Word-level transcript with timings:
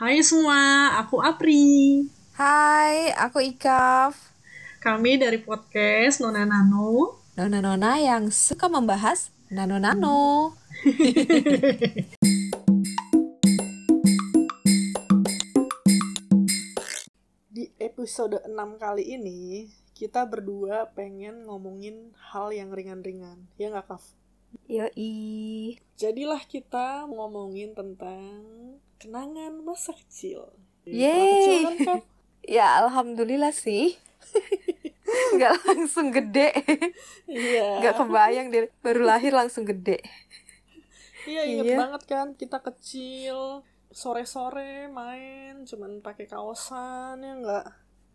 Hai 0.00 0.24
semua, 0.24 0.96
aku 0.96 1.20
Apri. 1.20 2.08
Hai, 2.32 3.12
aku 3.20 3.36
Ikaf. 3.44 4.32
Kami 4.80 5.20
dari 5.20 5.36
podcast 5.36 6.24
Nona 6.24 6.48
Nano. 6.48 7.20
Nona-nona 7.36 8.00
yang 8.00 8.32
suka 8.32 8.72
membahas 8.72 9.28
nano-nano. 9.52 10.56
Di 17.52 17.68
episode 17.76 18.40
6 18.48 18.56
kali 18.80 19.04
ini, 19.04 19.68
kita 19.92 20.24
berdua 20.24 20.88
pengen 20.96 21.44
ngomongin 21.44 22.16
hal 22.32 22.48
yang 22.56 22.72
ringan-ringan. 22.72 23.52
Ya 23.60 23.68
nggak, 23.68 23.84
Kaf? 23.84 24.16
Yoi. 24.64 25.76
Jadilah 26.00 26.40
kita 26.48 27.04
ngomongin 27.04 27.76
tentang 27.76 28.48
kenangan 29.00 29.56
masa 29.60 29.96
kecil. 29.96 30.52
Yeay. 30.84 31.64
Kan? 31.80 32.00
Ya, 32.40 32.80
alhamdulillah 32.80 33.52
sih. 33.52 33.94
Gak 35.38 35.54
langsung 35.62 36.08
gede. 36.08 36.50
Iya. 37.24 37.78
Gak 37.80 38.00
kebayang 38.00 38.48
dia 38.48 38.66
baru 38.80 39.04
lahir 39.04 39.30
langsung 39.30 39.62
gede. 39.62 40.00
Iya 41.22 41.42
inget 41.46 41.64
Iya. 41.66 41.76
banget 41.78 42.02
kan 42.06 42.26
kita 42.32 42.58
kecil 42.60 43.60
sore-sore 43.90 44.88
main 44.88 45.62
cuman 45.62 46.00
pakai 46.00 46.24
kaosan 46.24 47.20
ya 47.20 47.34
enggak 47.36 47.66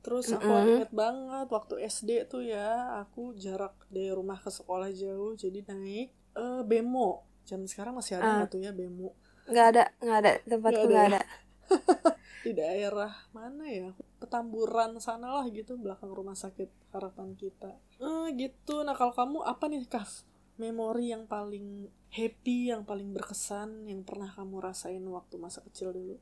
terus 0.02 0.32
aku 0.32 0.42
Mm-mm. 0.42 0.72
inget 0.74 0.92
banget 0.92 1.48
waktu 1.48 1.76
SD 1.84 2.26
tuh 2.26 2.42
ya 2.42 2.72
aku 2.98 3.36
jarak 3.36 3.78
dari 3.88 4.10
rumah 4.10 4.38
ke 4.38 4.48
sekolah 4.48 4.90
jauh 4.90 5.34
jadi 5.34 5.62
naik 5.68 6.10
eh, 6.34 6.62
bemo 6.64 7.22
jam 7.44 7.62
sekarang 7.64 7.94
masih 7.94 8.18
ada 8.18 8.26
Ah. 8.26 8.36
nggak 8.40 8.50
tuh 8.50 8.62
ya 8.62 8.72
bemo 8.72 9.14
Gak 9.50 9.68
ada, 9.74 9.84
gak 10.02 10.18
ada. 10.22 10.32
Tempatku 10.50 10.88
Nggak 10.90 11.06
ada 11.06 11.18
ya? 11.18 11.20
ada. 11.20 11.22
di 12.46 12.54
daerah 12.54 13.10
mana 13.34 13.66
ya 13.66 13.90
petamburan 14.22 15.02
sana 15.02 15.34
lah 15.34 15.46
gitu 15.50 15.82
belakang 15.82 16.14
rumah 16.14 16.38
sakit 16.38 16.70
harapan 16.94 17.34
kita 17.34 17.74
eh 17.98 18.28
gitu 18.38 18.86
nah 18.86 18.94
kalau 18.94 19.18
kamu 19.18 19.42
apa 19.42 19.66
nih 19.66 19.90
Kaf 19.90 20.22
memori 20.62 21.10
yang 21.10 21.26
paling 21.26 21.90
happy 22.14 22.70
yang 22.70 22.86
paling 22.86 23.10
berkesan 23.18 23.90
yang 23.90 24.06
pernah 24.06 24.30
kamu 24.30 24.62
rasain 24.62 25.02
waktu 25.10 25.36
masa 25.42 25.66
kecil 25.66 25.90
dulu 25.90 26.22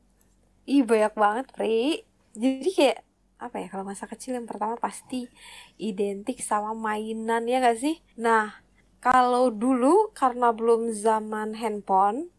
Ih, 0.64 0.84
banyak 0.88 1.14
banget, 1.20 1.46
Pri. 1.52 2.08
Jadi 2.40 2.70
kayak, 2.72 3.00
apa 3.36 3.56
ya, 3.60 3.68
kalau 3.68 3.84
masa 3.84 4.08
kecil 4.08 4.32
yang 4.40 4.48
pertama 4.48 4.80
pasti 4.80 5.28
identik 5.76 6.40
sama 6.40 6.72
mainan, 6.72 7.44
ya 7.52 7.60
gak 7.60 7.84
sih? 7.84 8.00
Nah, 8.16 8.64
kalau 9.04 9.52
dulu 9.52 10.16
karena 10.16 10.56
belum 10.56 10.96
zaman 10.96 11.60
handphone, 11.60 12.32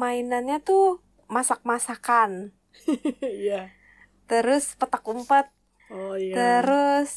mainannya 0.00 0.56
tuh 0.68 0.82
masak-masakan. 1.34 2.30
Iya. 3.22 3.74
Terus 4.30 4.64
petak 4.80 5.04
umpet, 5.12 5.46
Oh 5.90 6.16
iya. 6.18 6.36
terus 6.36 7.10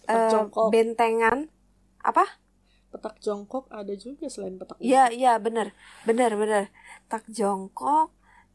Petak 0.00 0.24
jongkok. 0.30 0.72
bentengan. 0.72 1.38
Apa? 2.04 2.24
petak 2.92 3.14
jongkok 3.24 3.64
ada 3.80 3.92
juga 4.04 4.26
selain 4.32 4.56
petak 4.60 4.78
Iya, 4.86 4.98
iya, 5.16 5.30
bener. 5.44 5.66
Bener, 6.08 6.30
bener. 6.42 6.62
Tak 7.10 7.22
jongkok, 7.38 8.06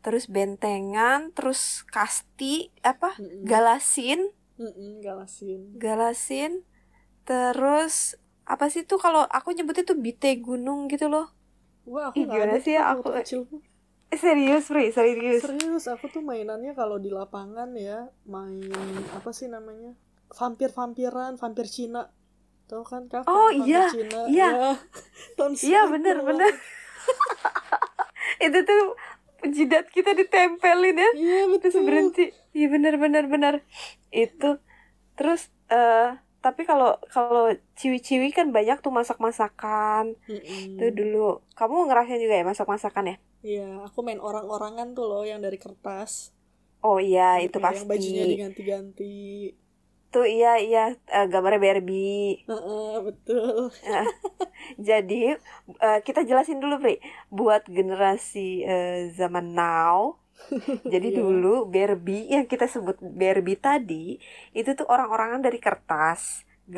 terus 0.04 0.24
bentengan, 0.36 1.20
terus 1.36 1.62
kasti, 1.94 2.46
apa? 2.92 3.08
Mm-mm. 3.20 3.50
Galasin. 3.52 4.20
Mm-mm, 4.60 5.02
galasin. 5.02 5.64
galasin 5.84 6.52
terus 7.28 7.96
apa 8.54 8.66
sih 8.74 8.84
tuh 8.90 9.00
kalau 9.06 9.22
aku 9.38 9.50
nyebutnya 9.56 9.86
tuh 9.92 10.00
bite 10.06 10.30
gunung 10.48 10.80
gitu 10.92 11.06
loh 11.14 11.26
Wah, 11.84 12.10
aku 12.10 12.20
Ih, 12.20 12.26
gimana 12.26 12.58
sih 12.58 12.74
ya, 12.74 12.92
aku- 12.92 13.14
kecil 13.14 13.48
eh, 14.10 14.18
serius 14.18 14.66
Pri 14.66 14.90
serius 14.90 15.42
Serius, 15.42 15.86
aku 15.86 16.08
tuh 16.08 16.20
mainannya 16.20 16.74
kalau 16.74 16.98
di 16.98 17.10
lapangan 17.10 17.72
ya, 17.74 18.10
main 18.26 18.66
apa 19.12 19.30
sih 19.30 19.46
namanya? 19.46 19.94
Vampir-vampiran, 20.30 21.36
vampir 21.36 21.66
Cina. 21.66 22.10
Tahu 22.66 22.84
kan, 22.84 23.06
Kak? 23.06 23.26
Oh, 23.26 23.50
vampir 23.50 23.66
iya, 23.66 23.84
Cina. 23.88 24.20
iya. 24.28 24.50
Ya. 24.50 24.70
Tahun 25.38 25.54
iya 25.56 25.82
90-an. 25.84 25.94
bener 25.94 26.18
bener 26.22 26.54
itu 28.46 28.60
tuh 28.62 28.82
jidat 29.42 29.88
kita 29.88 30.12
ditempelin 30.14 30.96
ya 30.96 31.10
Iya, 31.12 31.40
terus 31.58 31.74
betul. 31.74 31.86
berhenti 31.86 32.26
iya 32.52 32.68
bener 32.68 32.96
bener 32.96 33.26
bener 33.26 33.54
itu 34.10 34.60
terus 35.16 35.48
eh 35.68 36.16
tapi 36.46 36.62
kalau 36.70 36.88
kalau 37.14 37.42
ciwi-ciwi 37.80 38.28
kan 38.38 38.48
banyak 38.56 38.78
tuh 38.86 38.92
masak-masakan 39.00 40.04
Mm-mm. 40.30 40.80
tuh 40.80 40.90
dulu 40.98 41.18
kamu 41.58 41.76
ngerasain 41.88 42.22
juga 42.24 42.36
ya 42.40 42.46
masak-masakan 42.52 43.06
ya 43.12 43.16
Iya, 43.50 43.66
aku 43.88 44.00
main 44.06 44.22
orang-orangan 44.28 44.88
tuh 44.98 45.06
loh 45.12 45.24
yang 45.32 45.40
dari 45.46 45.58
kertas. 45.66 46.12
oh 46.88 46.98
iya 47.08 47.22
itu 47.46 47.58
Kayak 47.58 47.74
Yang 47.76 47.86
bajunya 47.92 48.24
pasti 48.24 48.32
diganti-ganti. 48.32 49.14
tuh 50.14 50.26
iya 50.36 50.50
iya 50.66 50.80
eh, 51.16 51.26
gambarnya 51.32 51.60
Barbie 51.66 52.34
Heeh, 52.48 53.00
betul. 53.06 53.72
Jadi 54.90 55.16
eh, 55.86 56.00
kita 56.08 56.22
jelasin 56.30 56.60
dulu, 56.64 56.76
Pri, 56.84 56.96
buat 57.32 57.62
generasi 57.70 58.64
eh, 58.66 59.12
zaman 59.20 59.46
now. 59.56 60.20
Jadi 60.94 61.08
Iya. 61.08 61.20
dulu 61.20 61.48
Barbie 61.74 62.26
yang 62.34 62.46
kita 62.52 62.66
sebut 62.74 62.98
Barbie 63.22 63.58
tadi 63.66 63.96
itu 64.58 64.70
tuh 64.80 64.88
orang-orangan 64.94 65.42
dari 65.46 65.60
kertas, 65.66 66.22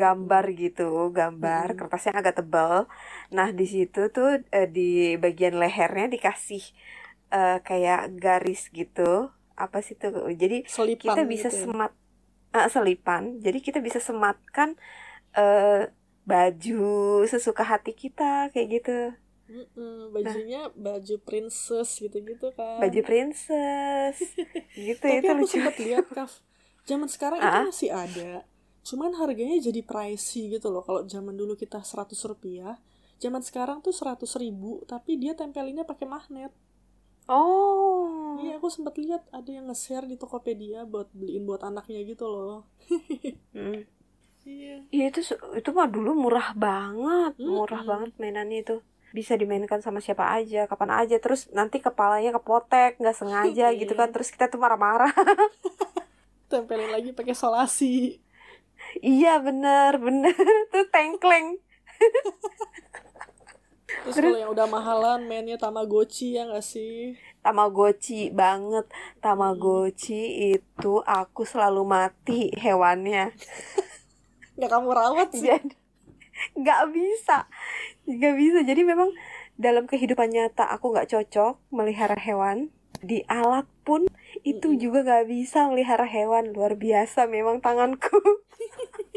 gambar 0.00 0.44
gitu, 0.60 0.82
gambar 1.18 1.66
Mm-mm. 1.66 1.78
kertasnya 1.78 2.12
agak 2.20 2.34
tebal. 2.40 2.76
Nah 3.36 3.48
di 3.58 3.64
situ 3.74 3.98
tuh 4.14 4.26
eh, 4.56 4.66
di 4.76 4.80
bagian 5.24 5.54
lehernya 5.62 6.06
dikasih 6.14 6.62
eh, 7.34 7.52
kayak 7.66 7.98
garis 8.24 8.60
gitu. 8.78 9.00
Apa 9.62 9.78
sih 9.86 9.94
tuh? 10.02 10.12
Jadi 10.42 10.56
Selipan 10.74 10.96
kita 11.02 11.20
bisa 11.32 11.48
gitu 11.48 11.54
ya. 11.62 11.68
semat 11.72 11.90
eh, 12.56 12.68
selipan. 12.74 13.22
Jadi 13.44 13.58
kita 13.66 13.78
bisa 13.86 14.00
sematkan 14.08 14.70
eh, 15.38 15.66
baju 16.30 16.74
sesuka 17.32 17.64
hati 17.72 17.90
kita 18.02 18.24
kayak 18.52 18.68
gitu. 18.74 18.90
Mm-mm, 19.50 20.10
bajunya 20.14 20.60
baju 20.74 21.14
princess 21.26 21.88
gitu-gitu 22.02 22.48
kan. 22.58 22.78
Baju 22.80 23.00
princess. 23.08 24.16
gitu 24.88 25.06
Tapi 25.08 25.14
itu 25.20 25.30
aku 25.34 25.44
lucu. 25.44 25.54
sempat 25.54 25.74
lihat 25.86 26.06
Kaf. 26.16 26.32
Zaman 26.88 27.08
sekarang 27.14 27.40
itu 27.46 27.58
masih 27.68 27.90
ada. 27.94 28.30
Cuman 28.88 29.14
harganya 29.20 29.56
jadi 29.68 29.80
pricey 29.90 30.42
gitu 30.58 30.68
loh. 30.74 30.82
Kalau 30.86 31.00
zaman 31.06 31.34
dulu 31.40 31.54
kita 31.62 31.78
100 31.90 32.18
rupiah, 32.30 32.74
zaman 33.22 33.42
sekarang 33.48 33.78
tuh 33.84 33.94
100 33.94 34.34
ribu, 34.42 34.82
tapi 34.90 35.10
dia 35.22 35.32
tempelinnya 35.38 35.84
pakai 35.86 36.06
magnet. 36.14 36.52
Oh. 37.28 38.36
Iya, 38.40 38.52
aku 38.58 38.68
sempat 38.74 38.94
lihat 39.02 39.22
ada 39.38 39.50
yang 39.56 39.64
nge-share 39.68 40.06
di 40.10 40.16
Tokopedia 40.22 40.80
buat 40.92 41.08
beliin 41.18 41.44
buat 41.48 41.62
anaknya 41.68 42.00
gitu 42.10 42.24
loh. 42.34 42.56
Hmm. 43.54 43.84
Iya. 44.44 44.82
Iya 44.94 45.04
itu 45.10 45.20
itu 45.60 45.70
mah 45.76 45.88
dulu 45.94 46.10
murah 46.22 46.48
banget, 46.64 47.32
murah 47.54 47.80
Mm-mm. 47.80 47.88
banget 47.90 48.10
mainannya 48.20 48.58
itu. 48.64 48.74
Bisa 49.12 49.36
dimainkan 49.36 49.78
sama 49.78 50.00
siapa 50.00 50.32
aja, 50.32 50.64
kapan 50.64 50.90
aja. 50.98 51.16
Terus 51.16 51.52
nanti 51.52 51.78
kepalanya 51.78 52.32
kepotek, 52.32 52.96
nggak 52.96 53.16
sengaja 53.16 53.70
gitu 53.80 53.92
kan. 53.92 54.08
Iya. 54.08 54.14
Terus 54.16 54.28
kita 54.32 54.48
tuh 54.48 54.56
marah-marah. 54.56 55.12
Tempelin 56.50 56.90
lagi 56.90 57.12
pakai 57.12 57.32
solasi. 57.32 58.20
iya 58.98 59.38
bener, 59.38 59.96
bener. 59.96 60.34
Tuh 60.72 60.84
tengkleng. 60.88 61.56
Terus 64.02 64.14
Terus- 64.16 64.32
kalau 64.34 64.40
yang 64.40 64.52
udah 64.52 64.66
mahalan 64.66 65.20
mainnya 65.24 65.56
Tamagotchi 65.56 66.34
ya 66.34 66.48
nggak 66.48 66.64
sih? 66.64 67.14
Tamagotchi 67.40 68.32
banget. 68.32 68.88
Tamagotchi 69.20 70.22
itu 70.56 70.92
aku 71.04 71.44
selalu 71.44 71.84
mati 71.84 72.50
hewannya. 72.56 73.30
Nggak 74.56 74.70
kamu 74.70 74.88
rawat 74.90 75.28
sih. 75.32 75.46
Jadi 75.46 75.76
nggak 76.56 76.82
bisa, 76.90 77.46
nggak 78.06 78.34
bisa. 78.38 78.58
Jadi 78.66 78.82
memang 78.82 79.10
dalam 79.58 79.84
kehidupan 79.86 80.32
nyata 80.32 80.66
aku 80.68 80.92
nggak 80.94 81.10
cocok 81.12 81.58
melihara 81.74 82.18
hewan. 82.18 82.70
Di 83.02 83.26
alat 83.26 83.66
pun 83.82 84.06
itu 84.46 84.68
Mm-mm. 84.74 84.80
juga 84.80 84.98
nggak 85.02 85.26
bisa 85.26 85.66
melihara 85.70 86.06
hewan. 86.06 86.54
Luar 86.54 86.78
biasa 86.78 87.26
memang 87.26 87.58
tanganku. 87.58 88.18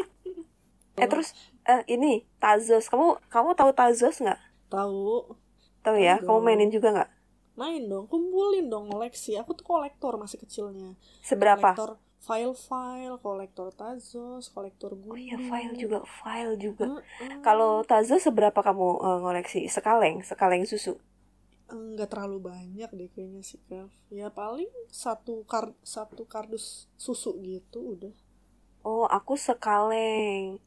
eh 1.01 1.07
terus 1.09 1.33
eh, 1.67 1.83
ini 1.91 2.25
Tazos. 2.41 2.89
Kamu 2.89 3.19
kamu 3.29 3.53
tahu 3.57 3.71
Tazos 3.73 4.21
nggak? 4.21 4.41
Tahu. 4.69 5.37
Tahu 5.85 5.97
ya? 6.01 6.17
Kamu 6.21 6.39
mainin 6.41 6.73
juga 6.73 6.93
nggak? 6.95 7.09
Main 7.55 7.87
dong, 7.87 8.11
kumpulin 8.11 8.67
dong 8.67 8.91
koleksi. 8.91 9.39
Aku 9.39 9.55
tuh 9.55 9.63
kolektor 9.63 10.19
masih 10.19 10.43
kecilnya. 10.43 10.99
Seberapa? 11.23 11.71
Kolektor 11.71 12.03
file-file, 12.25 13.15
kolektor 13.25 13.67
Tazos, 13.79 14.45
kolektor 14.55 14.91
Oh 15.11 15.17
gundu. 15.17 15.25
iya 15.25 15.37
file 15.49 15.73
juga, 15.83 15.97
file 16.19 16.53
juga. 16.65 16.87
Heeh. 17.19 17.35
Kalau 17.45 17.71
Tazo 17.89 18.15
seberapa 18.25 18.59
kamu 18.67 18.87
eh, 19.07 19.17
ngoleksi? 19.23 19.59
Sekaleng, 19.75 20.15
sekaleng 20.29 20.63
susu. 20.71 20.93
nggak 21.93 22.09
terlalu 22.11 22.37
banyak 22.51 22.89
deh 22.99 23.09
kayaknya 23.13 23.41
sih 23.49 23.59
Kak. 23.69 23.87
Ya 24.19 24.27
paling 24.39 24.69
satu 25.03 25.33
kar 25.51 25.65
satu 25.95 26.23
kardus 26.33 26.65
susu 27.05 27.31
gitu 27.49 27.79
udah. 27.93 28.13
Oh, 28.85 29.05
aku 29.17 29.33
sekaleng. 29.47 30.61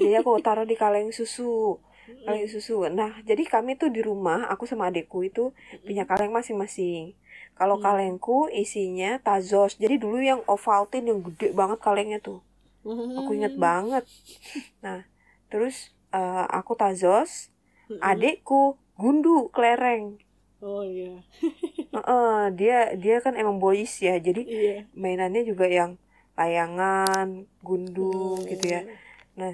Jadi 0.00 0.14
aku 0.20 0.30
taruh 0.46 0.66
di 0.70 0.76
kaleng 0.82 1.08
susu. 1.18 1.80
Kaleng 2.24 2.46
susu. 2.54 2.74
Nah, 3.00 3.12
jadi 3.28 3.42
kami 3.54 3.70
tuh 3.80 3.90
di 3.96 4.00
rumah, 4.08 4.38
aku 4.52 4.64
sama 4.70 4.84
adekku 4.90 5.18
itu 5.30 5.42
punya 5.86 6.02
kaleng 6.10 6.32
masing-masing. 6.38 7.02
Kalau 7.58 7.76
Hmm. 7.76 7.84
kalengku 7.84 8.38
isinya 8.62 9.10
Tazos. 9.26 9.72
Jadi 9.82 9.94
dulu 10.04 10.18
yang 10.30 10.40
Ovaltine 10.54 11.06
yang 11.10 11.20
gede 11.26 11.48
banget 11.60 11.78
kalengnya 11.86 12.18
tuh. 12.28 12.38
Aku 13.18 13.30
inget 13.38 13.54
Hmm. 13.54 13.64
banget. 13.66 14.04
Nah, 14.84 14.98
terus 15.50 15.74
eh, 16.16 16.44
aku 16.58 16.72
Tazos, 16.80 17.32
Mm-mm. 17.90 18.04
adekku 18.10 18.60
Gundu 19.00 19.50
kelereng. 19.54 20.04
Oh 20.62 20.82
iya. 20.84 21.22
Heeh, 21.94 22.30
dia 22.58 22.74
dia 23.02 23.14
kan 23.24 23.34
emang 23.40 23.56
boys 23.64 23.92
ya. 24.06 24.12
Jadi 24.26 24.40
Iya. 24.46 24.86
mainannya 25.02 25.40
juga 25.50 25.66
yang 25.78 25.90
layangan, 26.38 27.26
gundu 27.66 28.02
Hmm. 28.02 28.44
gitu 28.50 28.64
ya. 28.74 28.80
Nah, 29.40 29.52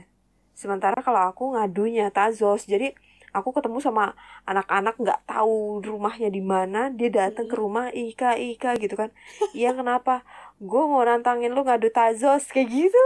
sementara 0.63 0.99
kalau 1.07 1.21
aku 1.31 1.43
ngadunya 1.55 2.05
Tazos. 2.17 2.63
Jadi 2.73 2.87
aku 3.31 3.55
ketemu 3.55 3.79
sama 3.79 4.15
anak-anak 4.45 4.99
nggak 4.99 5.21
tahu 5.27 5.81
rumahnya 5.83 6.31
di 6.31 6.43
mana, 6.43 6.91
dia 6.91 7.11
datang 7.11 7.47
ke 7.47 7.55
rumah, 7.55 7.91
Ika, 7.91 8.35
Ika 8.37 8.75
gitu 8.79 8.95
kan. 8.99 9.11
Iya 9.55 9.75
kenapa? 9.75 10.23
Gue 10.59 10.83
mau 10.87 11.03
nantangin 11.03 11.55
lu 11.55 11.63
ngadu 11.63 11.89
Tazos 11.95 12.51
kayak 12.51 12.69
gitu. 12.69 13.05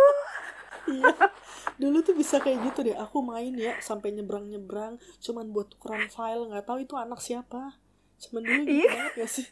Iya. 0.84 1.16
Dulu 1.80 2.04
tuh 2.04 2.14
bisa 2.14 2.38
kayak 2.38 2.70
gitu 2.72 2.84
deh. 2.84 2.96
Aku 2.96 3.24
main 3.24 3.52
ya 3.56 3.74
sampai 3.80 4.12
nyebrang-nyebrang 4.12 5.00
cuman 5.24 5.48
buat 5.50 5.72
tukeran 5.72 6.06
file, 6.12 6.48
nggak 6.50 6.64
tahu 6.68 6.84
itu 6.84 6.94
anak 6.94 7.20
siapa. 7.24 7.76
Cuman 8.20 8.40
dulu 8.44 8.60
gitu 8.68 8.84
Iya. 8.84 8.90
banget 8.92 9.12
gak 9.20 9.30
sih? 9.30 9.46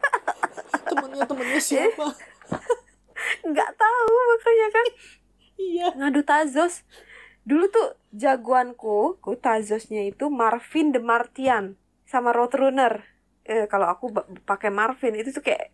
temennya 0.90 1.24
temennya 1.26 1.60
siapa? 1.62 2.06
Nggak 3.46 3.70
tahu 3.78 4.14
makanya 4.14 4.68
kan 4.74 4.86
iya. 5.56 5.88
ngadu 5.94 6.20
Tazos. 6.26 6.82
Dulu 7.48 7.64
tuh 7.72 7.86
jagoanku, 8.12 9.18
ku 9.18 9.30
Tazosnya 9.38 10.04
itu 10.06 10.28
Marvin 10.30 10.92
the 10.94 11.00
Martian 11.00 11.74
sama 12.06 12.30
Roadrunner. 12.30 13.04
Eh, 13.48 13.66
kalau 13.66 13.88
aku 13.90 14.12
pakai 14.46 14.70
Marvin 14.70 15.16
itu 15.18 15.32
tuh 15.34 15.42
kayak 15.42 15.72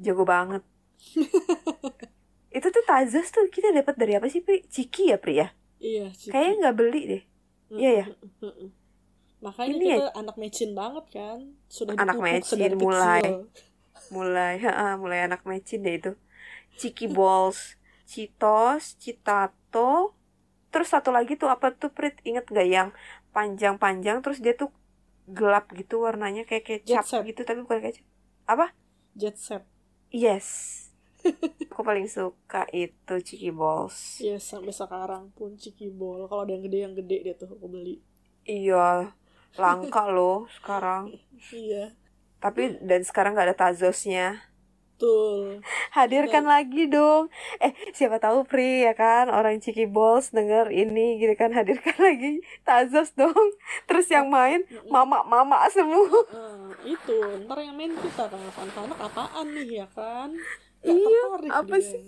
jago 0.00 0.24
banget. 0.24 0.62
itu 2.56 2.66
tuh 2.68 2.84
Tazos 2.86 3.28
tuh 3.32 3.48
kita 3.50 3.72
dapat 3.74 3.94
dari 3.98 4.12
apa 4.16 4.28
sih, 4.30 4.40
Pri? 4.44 4.62
Ciki 4.68 5.10
ya, 5.12 5.18
Pri 5.18 5.42
ya? 5.42 5.48
Iya. 5.82 6.06
Ciki. 6.14 6.30
Kayaknya 6.32 6.54
nggak 6.62 6.76
beli 6.78 7.00
deh. 7.08 7.22
iya 7.72 7.90
ya? 8.04 8.06
Makanya 9.42 9.74
Ini 9.74 9.86
kita 9.90 10.06
anak 10.14 10.36
mecin 10.38 10.70
banget 10.76 11.04
kan. 11.10 11.38
Sudah 11.66 11.98
Anak 11.98 12.20
mecin, 12.22 12.78
mulai. 12.78 13.22
kecil. 13.24 13.50
Mulai, 14.12 14.54
ha, 14.62 14.94
mulai 15.02 15.18
anak 15.26 15.42
mecin 15.42 15.82
deh 15.82 15.98
itu. 15.98 16.12
Ciki 16.78 17.10
Balls, 17.16 17.74
Citos, 18.06 18.94
Citato, 19.02 20.14
terus 20.72 20.88
satu 20.90 21.12
lagi 21.12 21.36
tuh 21.36 21.52
apa 21.52 21.70
tuh, 21.76 21.92
Prit? 21.92 22.16
Ingat 22.24 22.48
nggak 22.48 22.68
yang 22.68 22.88
panjang-panjang 23.36 24.24
terus 24.24 24.40
dia 24.40 24.56
tuh 24.56 24.72
gelap 25.28 25.70
gitu 25.72 26.02
warnanya 26.02 26.42
kayak 26.48 26.64
kecap 26.82 27.04
gitu 27.28 27.40
tapi 27.46 27.62
bukan 27.62 27.78
kecap. 27.84 28.04
Apa? 28.48 28.74
Jet 29.14 29.36
set. 29.38 29.62
Yes. 30.10 30.48
Aku 31.72 31.86
paling 31.86 32.10
suka 32.10 32.66
itu 32.74 33.14
Ciki 33.22 33.54
Balls. 33.54 34.20
Iya 34.20 34.36
sampai 34.42 34.74
sekarang 34.74 35.30
pun 35.32 35.54
Ciki 35.54 35.88
Ball. 35.88 36.26
Kalau 36.26 36.42
ada 36.44 36.52
yang 36.52 36.64
gede 36.66 36.78
yang 36.82 36.94
gede 36.98 37.16
dia 37.24 37.34
tuh 37.38 37.48
aku 37.54 37.66
beli. 37.70 38.02
Iya, 38.42 39.14
langka 39.56 40.04
loh 40.10 40.50
sekarang. 40.60 41.12
Iya. 41.52 41.90
Tapi 42.38 42.78
dan 42.82 43.02
sekarang 43.02 43.34
nggak 43.34 43.50
ada 43.50 43.58
Tazosnya. 43.58 44.51
Betul. 44.92 45.64
Hadirkan 45.90 46.44
lagi 46.44 46.86
dong. 46.86 47.26
Eh, 47.58 47.72
siapa 47.90 48.16
tahu 48.16 48.44
Pri 48.44 48.84
ya 48.84 48.92
kan 48.92 49.26
orang 49.26 49.58
Ciki 49.58 49.84
Balls 49.84 50.30
denger 50.30 50.68
ini 50.68 51.18
gitu 51.18 51.34
kan 51.34 51.50
hadirkan 51.50 51.96
lagi 52.06 52.38
Tazos 52.62 53.10
dong. 53.12 53.34
Terus 53.84 54.06
yang 54.06 54.28
main 54.28 54.62
mama-mama 54.86 55.66
semua. 55.68 56.06
Eh, 56.30 56.94
itu 56.94 57.16
ntar 57.42 57.58
yang 57.58 57.74
main 57.74 57.90
kita 57.92 58.30
kan 58.30 58.38
anak-anak 58.38 58.98
apaan 59.00 59.46
nih 59.50 59.82
ya 59.82 59.86
kan 59.90 60.30
Nggak 60.80 60.98
Iya, 60.98 61.22
apa 61.52 61.76
dia. 61.76 61.82
sih? 61.84 62.04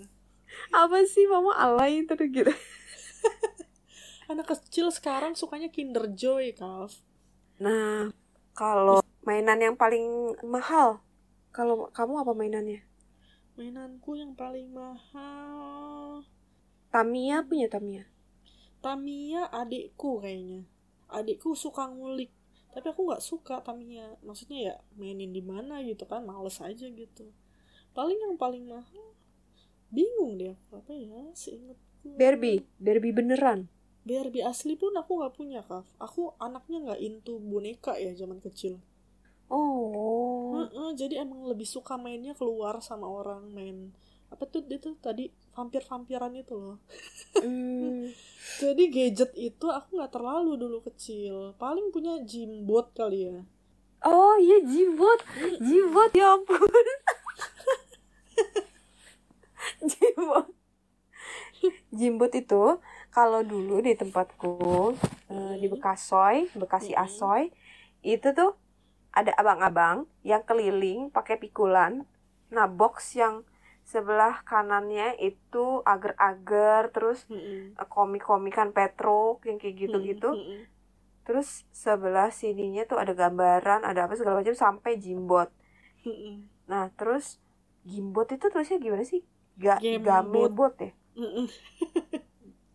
Apa 0.71 0.97
sih 1.03 1.25
mama 1.25 1.51
alay 1.53 2.03
terus 2.03 2.27
gitu. 2.27 2.51
anak 4.25 4.47
kecil 4.47 4.89
sekarang 4.89 5.33
sukanya 5.33 5.67
Kinder 5.67 6.09
Joy 6.09 6.51
Kaf 6.51 6.97
Nah, 7.55 8.11
kalau 8.51 8.99
mainan 9.21 9.57
yang 9.57 9.75
paling 9.75 10.03
mahal, 10.41 10.99
kalau 11.55 11.87
kamu 11.95 12.27
apa 12.27 12.35
mainannya? 12.35 12.83
mainanku 13.55 14.19
yang 14.19 14.35
paling 14.35 14.67
mahal. 14.75 16.27
Tamiya 16.91 17.47
punya 17.47 17.71
Tamiya. 17.71 18.03
Tamiya 18.83 19.47
adikku 19.47 20.19
kayaknya. 20.19 20.67
Adikku 21.07 21.55
suka 21.55 21.87
ngulik. 21.87 22.35
Tapi 22.75 22.91
aku 22.91 23.07
nggak 23.07 23.23
suka 23.23 23.63
Tamiya. 23.63 24.19
Maksudnya 24.27 24.59
ya 24.59 24.75
mainin 24.99 25.31
di 25.31 25.39
mana 25.39 25.79
gitu 25.87 26.03
kan 26.03 26.27
males 26.27 26.59
aja 26.59 26.83
gitu. 26.91 27.31
Paling 27.95 28.19
yang 28.19 28.35
paling 28.35 28.67
mahal 28.67 29.15
bingung 29.93 30.35
deh 30.35 30.51
aku 30.51 30.83
apa 30.83 30.91
ya 30.91 31.21
seingetku 31.31 32.11
Barbie, 32.19 32.61
Barbie 32.77 33.15
beneran. 33.15 33.71
Barbie 34.05 34.45
asli 34.45 34.77
pun 34.77 34.93
aku 34.93 35.23
nggak 35.23 35.33
punya 35.33 35.61
kaf 35.65 35.87
aku 35.97 36.37
anaknya 36.37 36.91
nggak 36.91 37.01
into 37.01 37.39
boneka 37.41 37.97
ya 37.97 38.13
zaman 38.13 38.37
kecil 38.43 38.77
Oh. 39.49 40.53
Heeh, 40.57 40.89
jadi 40.97 41.21
emang 41.25 41.45
lebih 41.51 41.65
suka 41.69 41.97
mainnya 41.97 42.33
keluar 42.37 42.81
sama 42.81 43.05
orang 43.09 43.45
main 43.53 43.93
apa 44.33 44.43
tuh 44.49 44.65
itu 44.67 44.97
tadi 44.99 45.29
vampir-vampiran 45.55 46.33
itu 46.35 46.55
loh 46.57 46.77
Hmm. 47.35 48.15
jadi 48.63 48.83
gadget 48.95 49.31
itu 49.35 49.67
aku 49.67 49.99
nggak 49.99 50.13
terlalu 50.15 50.55
dulu 50.55 50.79
kecil 50.87 51.51
paling 51.59 51.91
punya 51.93 52.15
Jimbot 52.23 52.95
kali 52.95 53.27
ya 53.31 53.39
Oh 54.05 54.35
iya 54.39 54.61
Jimbot, 54.63 55.19
Jimbot 55.59 56.11
ya 56.13 56.37
ampun. 56.37 56.61
Jimbot. 59.89 60.45
Jimbot 61.93 62.31
itu 62.35 62.63
kalau 63.15 63.41
dulu 63.41 63.79
di 63.79 63.95
tempatku 63.95 64.51
eh, 65.31 65.53
di 65.61 65.67
Bekasoy, 65.71 66.51
Bekasi 66.53 66.91
Mm-mm. 66.93 67.05
Asoy, 67.05 67.43
itu 68.03 68.27
tuh 68.35 68.59
ada 69.15 69.31
abang-abang 69.39 70.05
yang 70.21 70.43
keliling 70.43 71.09
pakai 71.09 71.39
pikulan. 71.39 72.03
Nah, 72.51 72.67
box 72.67 73.15
yang 73.15 73.47
sebelah 73.85 74.41
kanannya 74.43 75.13
itu 75.21 75.85
agar-agar 75.85 76.89
terus 76.89 77.23
Mm-mm. 77.29 77.77
eh, 77.77 77.87
komik-komikan 77.87 78.73
Petro 78.75 79.39
yang 79.47 79.57
kayak 79.61 79.75
gitu-gitu. 79.87 80.29
Terus 81.25 81.65
sebelah 81.73 82.29
sininya 82.29 82.85
tuh 82.85 83.01
ada 83.01 83.13
gambaran, 83.17 83.81
ada 83.81 84.05
apa 84.05 84.13
segala 84.13 84.41
macam 84.41 84.53
sampai 84.53 84.97
Jimbot. 85.01 85.49
Nah, 86.69 86.89
terus 86.97 87.41
Gimbot 87.85 88.29
itu 88.29 88.45
tulisnya 88.49 88.77
gimana 88.81 89.05
sih? 89.05 89.21
Ga 89.57 89.77
Gamebot. 89.81 90.73
Ya? 90.81 90.91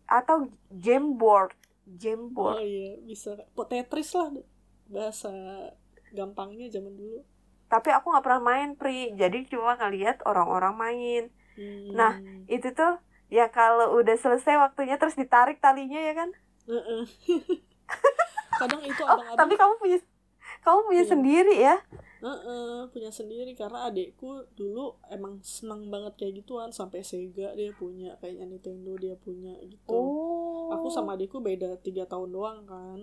Atau 0.19 0.51
Jamboard? 0.71 1.55
oh 1.55 1.95
Jamboard. 1.99 2.59
iya 2.59 2.99
bisa 3.03 3.35
Tetris 3.69 4.11
lah 4.15 4.27
bahasa 4.91 5.31
gampangnya 6.11 6.67
zaman 6.69 6.93
dulu 6.93 7.23
Tapi 7.65 7.87
aku 7.87 8.11
nggak 8.11 8.25
pernah 8.27 8.43
main, 8.43 8.69
Pri. 8.75 9.15
Jadi 9.15 9.47
cuma 9.47 9.79
ngeliat 9.79 10.19
orang-orang 10.27 10.75
main. 10.75 11.23
Hmm. 11.55 11.95
Nah, 11.95 12.13
Itu 12.45 12.67
tuh 12.71 12.99
ya 13.31 13.47
kalau 13.47 13.95
udah 13.95 14.11
selesai 14.13 14.59
waktunya 14.59 14.99
terus 14.99 15.15
ditarik 15.15 15.57
talinya 15.57 15.95
ya 15.97 16.11
kan? 16.13 16.29
Heeh. 16.67 17.03
kadang 18.59 18.83
itu 18.83 19.01
Oh, 19.01 19.09
abang-abang 19.09 19.37
tapi 19.39 19.53
kamu 19.55 19.73
punya 19.77 19.97
kamu 20.61 20.79
punya 20.85 21.01
Iya. 21.01 21.09
sendiri 21.09 21.55
ya? 21.57 21.75
Heeh, 22.21 22.85
punya 22.91 23.09
sendiri 23.09 23.55
karena 23.55 23.89
adekku 23.89 24.45
dulu 24.53 24.93
emang 25.09 25.41
senang 25.41 25.89
banget 25.89 26.13
kayak 26.15 26.33
gituan 26.37 26.69
sampai 26.69 27.01
Sega 27.01 27.55
dia 27.55 27.73
punya 27.73 28.13
kayaknya 28.19 28.45
Nintendo 28.47 28.93
dia 28.93 29.17
punya 29.17 29.57
gitu 29.63 29.89
Oh. 29.89 30.69
aku 30.69 30.85
sama 30.87 31.15
adekku 31.15 31.41
beda 31.41 31.79
tiga 31.79 32.05
tahun 32.05 32.29
doang 32.29 32.59
kan 32.63 32.99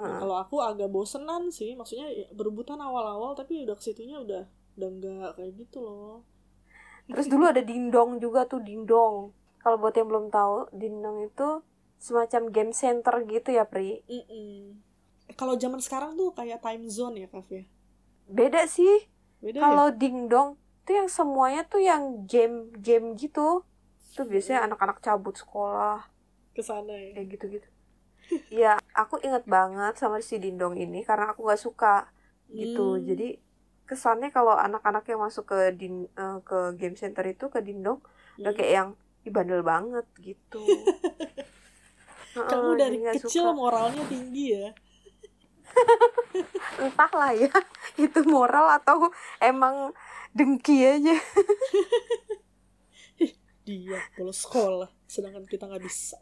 Nah, 0.00 0.18
kalau 0.20 0.36
aku 0.40 0.56
agak 0.64 0.88
bosenan 0.88 1.52
sih 1.52 1.76
maksudnya 1.76 2.08
ya, 2.08 2.26
berebutan 2.32 2.80
awal-awal 2.80 3.36
tapi 3.36 3.64
udah 3.68 3.76
ke 3.76 3.84
situnya 3.84 4.16
udah 4.24 4.42
udah 4.80 4.88
enggak 4.88 5.32
kayak 5.36 5.52
gitu 5.60 5.78
loh 5.84 6.24
Terus 7.10 7.26
dulu 7.26 7.44
ada 7.50 7.58
dingdong 7.58 8.22
juga 8.22 8.46
tuh 8.46 8.62
dingdong. 8.62 9.34
Kalau 9.60 9.76
buat 9.82 9.92
yang 9.98 10.08
belum 10.08 10.30
tahu, 10.30 10.70
dingdong 10.72 11.26
itu 11.26 11.48
semacam 12.00 12.48
game 12.54 12.72
center 12.72 13.14
gitu 13.26 13.50
ya, 13.52 13.66
Pri. 13.66 14.00
Mm-mm. 14.08 14.78
kalau 15.38 15.54
zaman 15.54 15.78
sekarang 15.78 16.18
tuh 16.18 16.34
kayak 16.34 16.58
time 16.58 16.86
zone 16.90 17.22
ya 17.22 17.28
Kaf 17.30 17.46
ya 17.50 17.62
Beda 18.30 18.66
sih. 18.66 19.10
beda 19.42 19.58
Kalau 19.58 19.90
ya 19.90 19.94
dingdong 19.94 20.54
tuh 20.86 20.94
yang 20.96 21.08
semuanya 21.10 21.62
tuh 21.66 21.82
yang 21.82 22.26
game-game 22.30 23.18
gitu. 23.18 23.66
Tuh 24.14 24.26
biasanya 24.26 24.70
anak-anak 24.70 24.98
cabut 25.02 25.34
sekolah 25.38 26.06
ke 26.54 26.62
sana 26.62 26.94
ya 26.94 27.14
kayak 27.14 27.28
gitu-gitu. 27.38 27.68
Ya, 28.50 28.78
aku 28.94 29.18
inget 29.22 29.44
banget 29.46 29.94
sama 29.98 30.18
si 30.22 30.38
dingdong 30.42 30.74
ini 30.78 31.02
karena 31.06 31.30
aku 31.34 31.46
nggak 31.46 31.62
suka 31.66 32.10
gitu. 32.50 32.98
Hmm. 32.98 33.04
Jadi 33.06 33.38
kesannya 33.88 34.30
kalau 34.30 34.54
anak-anak 34.54 35.02
yang 35.10 35.20
masuk 35.26 35.50
ke 35.50 35.58
din 35.74 36.06
eh, 36.14 36.38
ke 36.46 36.58
game 36.78 36.94
center 36.94 37.24
itu 37.26 37.50
ke 37.50 37.58
dingdong 37.62 37.98
udah 38.38 38.52
Hmm. 38.54 38.58
kayak 38.58 38.72
yang 38.78 38.88
"Ih, 39.26 39.32
bandel 39.34 39.62
banget 39.66 40.06
gitu. 40.22 40.62
Heeh, 42.30 42.46
kamu 42.46 42.70
jadi 42.78 42.78
dari 42.78 42.98
kecil 43.18 43.42
suka. 43.50 43.58
moralnya 43.58 44.02
tinggi 44.06 44.44
ya 44.54 44.70
entahlah 46.82 47.32
ya 47.34 47.50
itu 48.04 48.20
moral 48.26 48.66
atau 48.78 49.10
emang 49.42 49.90
dengki 50.34 50.86
aja 50.86 51.14
dia 53.66 53.98
bolos 54.16 54.40
sekolah 54.46 54.88
sedangkan 55.06 55.44
kita 55.46 55.68
nggak 55.68 55.84
bisa 55.84 56.16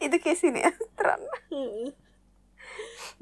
itu 0.00 0.16
kayak 0.18 0.38
sinetron 0.40 1.20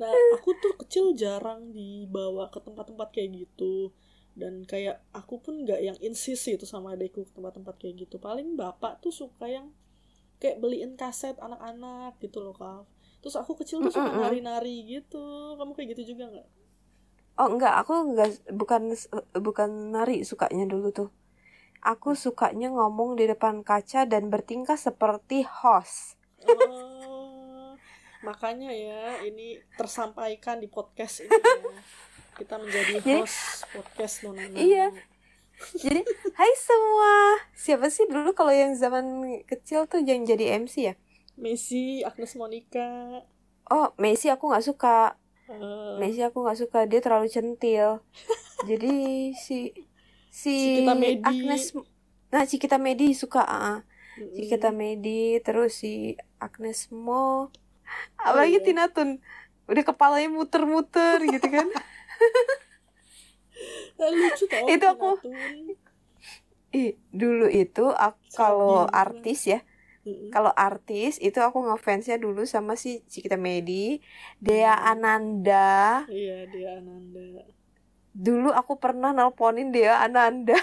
nah 0.00 0.12
aku 0.38 0.54
tuh 0.62 0.74
kecil 0.78 1.10
jarang 1.18 1.74
dibawa 1.74 2.46
ke 2.54 2.62
tempat-tempat 2.62 3.08
kayak 3.10 3.46
gitu. 3.46 3.90
Dan 4.38 4.62
kayak 4.62 5.02
aku 5.10 5.42
pun 5.42 5.66
nggak 5.66 5.80
yang 5.82 5.98
insis 5.98 6.38
itu 6.46 6.62
sama 6.62 6.94
adekku 6.94 7.26
ke 7.26 7.32
tempat-tempat 7.34 7.74
kayak 7.82 8.06
gitu. 8.06 8.22
Paling 8.22 8.54
bapak 8.54 9.02
tuh 9.02 9.10
suka 9.10 9.50
yang 9.50 9.74
kayak 10.38 10.62
beliin 10.62 10.94
kaset 10.94 11.34
anak-anak 11.42 12.14
gitu 12.22 12.38
loh 12.38 12.54
kak. 12.54 12.86
Terus 13.18 13.34
aku 13.34 13.58
kecil 13.58 13.82
tuh 13.82 13.90
suka 13.90 14.14
nari-nari 14.14 14.86
gitu. 14.86 15.58
Kamu 15.58 15.74
kayak 15.74 15.98
gitu 15.98 16.14
juga 16.14 16.30
nggak? 16.30 16.48
Oh 17.38 17.50
enggak 17.50 17.74
aku 17.82 18.14
enggak 18.14 18.30
bukan 18.54 18.94
bukan 19.34 19.70
nari 19.90 20.22
sukanya 20.22 20.70
dulu 20.70 20.94
tuh. 20.94 21.10
Aku 21.82 22.14
sukanya 22.14 22.70
ngomong 22.70 23.18
di 23.18 23.26
depan 23.26 23.62
kaca 23.62 24.06
dan 24.06 24.30
bertingkah 24.30 24.74
seperti 24.74 25.46
host 25.46 26.17
oh, 26.46 27.74
makanya 28.22 28.70
ya 28.70 29.22
ini 29.26 29.58
tersampaikan 29.74 30.62
di 30.62 30.70
podcast 30.70 31.26
ini 31.26 31.32
ya. 31.34 31.82
kita 32.38 32.54
menjadi 32.60 32.94
host 33.02 33.66
podcast 33.74 34.14
nona 34.22 34.46
iya. 34.54 34.94
Jadi 35.74 36.06
hai 36.38 36.52
semua. 36.54 37.42
Siapa 37.50 37.90
sih 37.90 38.06
dulu 38.06 38.30
kalau 38.30 38.54
yang 38.54 38.78
zaman 38.78 39.38
kecil 39.42 39.90
tuh 39.90 40.00
yang 40.06 40.22
jadi 40.22 40.54
MC 40.62 40.74
ya? 40.86 40.94
Messi 41.38 42.02
Agnes 42.02 42.34
Monica. 42.38 43.22
Oh 43.70 43.90
Messi 43.98 44.30
aku 44.30 44.50
nggak 44.50 44.66
suka. 44.66 45.18
Uh. 45.50 45.98
Messi 45.98 46.22
aku 46.22 46.46
nggak 46.46 46.58
suka 46.62 46.86
dia 46.86 47.02
terlalu 47.02 47.26
centil. 47.30 48.02
Jadi 48.70 48.94
si 49.34 49.74
si 50.30 50.82
Medi. 50.86 51.22
Agnes 51.26 51.74
nah 52.28 52.44
si 52.44 52.60
kita 52.60 52.76
Medi 52.76 53.16
suka 53.16 53.40
uh, 53.42 53.80
si 54.34 54.42
kita 54.50 54.74
Medi 54.74 55.38
terus 55.40 55.80
si 55.82 56.18
Agnes 56.42 56.90
Mo. 56.90 57.54
Apalagi 58.20 58.58
oh, 58.58 58.60
iya. 58.60 58.66
Tina 58.66 58.84
Tun? 58.90 59.22
Udah 59.68 59.84
kepalanya 59.84 60.28
muter-muter 60.32 61.22
gitu 61.24 61.48
kan? 61.48 61.68
Lucu 63.98 64.44
tau 64.46 64.66
itu 64.70 64.86
aku. 64.86 65.10
Ih 66.70 67.00
dulu 67.10 67.48
itu 67.48 67.90
aku, 67.90 68.20
kalau 68.36 68.84
artis 68.92 69.48
ya 69.48 69.64
mm-hmm. 70.04 70.28
kalau 70.30 70.52
artis 70.52 71.16
itu 71.16 71.40
aku 71.40 71.64
ngefansnya 71.64 72.20
dulu 72.20 72.44
sama 72.44 72.76
si 72.76 73.02
Cikita 73.08 73.40
Medi. 73.40 73.98
Dea 74.38 74.76
mm. 74.76 74.90
Ananda. 74.94 76.04
Iya 76.06 76.46
Dea 76.48 76.70
Ananda. 76.78 77.44
Dulu 78.14 78.50
aku 78.52 78.78
pernah 78.78 79.10
nelponin 79.10 79.74
Dea 79.74 80.02
Ananda. 80.04 80.58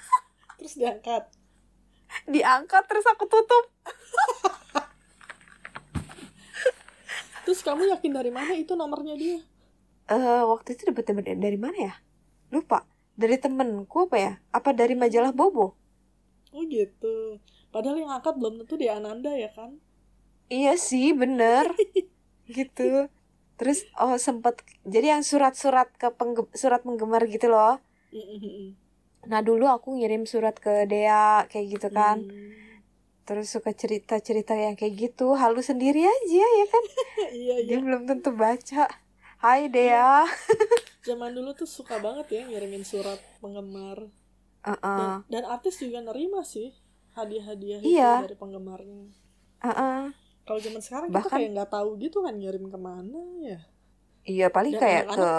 Terus 0.58 0.74
diangkat 0.76 1.43
diangkat 2.26 2.82
terus 2.86 3.06
aku 3.10 3.24
tutup. 3.26 3.64
Terus 7.44 7.60
kamu 7.60 7.92
yakin 7.92 8.12
dari 8.16 8.32
mana 8.32 8.56
itu 8.56 8.72
nomornya 8.72 9.14
dia? 9.20 9.38
Eh 10.08 10.16
uh, 10.16 10.48
waktu 10.48 10.76
itu 10.76 10.88
dapat 10.88 11.12
dari 11.36 11.58
mana 11.60 11.76
ya? 11.76 11.94
Lupa. 12.48 12.88
Dari 13.14 13.36
temenku 13.38 14.08
apa 14.08 14.16
ya? 14.16 14.32
Apa 14.50 14.72
dari 14.72 14.96
majalah 14.96 15.30
Bobo? 15.30 15.76
Oh 16.50 16.62
gitu. 16.66 17.38
Padahal 17.68 18.00
yang 18.00 18.10
angkat 18.10 18.34
belum 18.40 18.64
tentu 18.64 18.80
dia 18.80 18.96
Ananda 18.96 19.30
ya 19.36 19.52
kan? 19.52 19.76
Iya 20.48 20.74
sih 20.80 21.12
bener. 21.12 21.68
Gitu. 22.48 23.08
Terus 23.56 23.88
oh 23.96 24.20
sempet 24.20 24.60
jadi 24.84 25.16
yang 25.16 25.22
surat-surat 25.24 25.88
ke 25.96 26.12
surat 26.52 26.84
penggemar 26.84 27.24
gitu 27.24 27.48
loh 27.48 27.80
nah 29.30 29.40
dulu 29.40 29.68
aku 29.68 29.98
ngirim 29.98 30.24
surat 30.28 30.56
ke 30.58 30.88
Dea 30.88 31.44
kayak 31.48 31.66
gitu 31.78 31.88
kan 31.90 32.20
hmm. 32.24 32.82
terus 33.24 33.52
suka 33.52 33.72
cerita-cerita 33.72 34.52
yang 34.56 34.76
kayak 34.76 34.94
gitu 35.10 35.34
halus 35.34 35.72
sendiri 35.72 36.04
aja 36.04 36.44
ya 36.44 36.66
kan 36.68 36.84
iya, 37.32 37.54
iya. 37.60 37.68
dia 37.74 37.78
belum 37.80 38.08
tentu 38.08 38.30
baca 38.34 38.88
Hai 39.44 39.68
Dea 39.68 40.24
zaman 41.08 41.36
dulu 41.36 41.52
tuh 41.52 41.68
suka 41.68 42.00
banget 42.00 42.26
ya 42.32 42.42
ngirimin 42.48 42.84
surat 42.84 43.20
penggemar 43.44 44.08
uh 44.64 44.72
-uh. 44.72 45.20
Dan, 45.28 45.44
dan 45.44 45.44
artis 45.52 45.76
juga 45.76 46.00
nerima 46.00 46.40
sih 46.40 46.72
hadiah-hadiah 47.14 47.80
iya. 47.84 48.24
dari 48.24 48.36
penggemarnya 48.36 49.12
uh 49.60 49.68
-uh. 49.68 50.00
kalau 50.48 50.60
zaman 50.60 50.80
sekarang 50.80 51.08
Bahkan, 51.12 51.28
kita 51.28 51.36
kayak 51.36 51.50
nggak 51.60 51.70
tahu 51.70 51.90
gitu 52.00 52.24
kan 52.24 52.34
ngirim 52.40 52.72
ke 52.72 52.78
mana 52.80 53.20
ya 53.44 53.60
iya 54.24 54.46
paling 54.48 54.74
dan 54.76 54.82
kayak 54.82 55.04
ke 55.12 55.30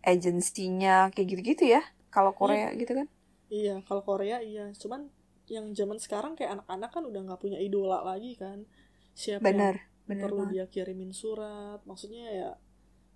agensinya 0.00 1.12
kayak 1.12 1.26
gitu-gitu 1.36 1.76
ya 1.76 1.82
kalau 2.08 2.32
Korea 2.32 2.72
iya. 2.72 2.78
gitu 2.78 2.92
kan 2.96 3.06
iya 3.50 3.82
kalau 3.84 4.02
Korea 4.06 4.38
iya. 4.40 4.70
Cuman 4.72 5.10
yang 5.50 5.74
zaman 5.74 5.98
sekarang 5.98 6.38
kayak 6.38 6.62
anak-anak 6.62 6.90
kan 6.94 7.02
udah 7.02 7.20
nggak 7.26 7.40
punya 7.42 7.58
idola 7.58 8.00
lagi 8.06 8.38
kan. 8.38 8.64
Siapa 9.12 9.42
bener, 9.42 9.74
yang 9.82 10.06
bener 10.06 10.24
perlu 10.30 10.42
banget. 10.46 10.54
dia 10.54 10.64
kirimin 10.70 11.12
surat? 11.12 11.82
Maksudnya 11.84 12.24
ya 12.30 12.50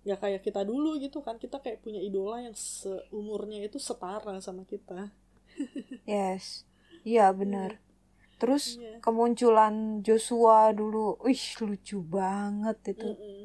nggak 0.05 0.19
kayak 0.21 0.41
kita 0.43 0.61
dulu 0.67 0.99
gitu 0.99 1.23
kan. 1.23 1.39
Kita 1.39 1.63
kayak 1.63 1.81
punya 1.81 2.03
idola 2.03 2.43
yang 2.43 2.53
seumurnya 2.53 3.63
itu 3.63 3.79
setara 3.79 4.37
sama 4.43 4.67
kita. 4.67 5.09
Yes. 6.03 6.67
Iya 7.07 7.31
benar. 7.31 7.79
Yeah. 7.79 7.83
terus 8.35 8.75
yeah. 8.75 8.99
kemunculan 8.99 10.03
Joshua 10.03 10.75
dulu. 10.75 11.15
Wih 11.23 11.43
lucu 11.63 12.03
banget 12.03 12.91
itu. 12.91 13.07
Mm 13.07 13.15
-mm. 13.15 13.43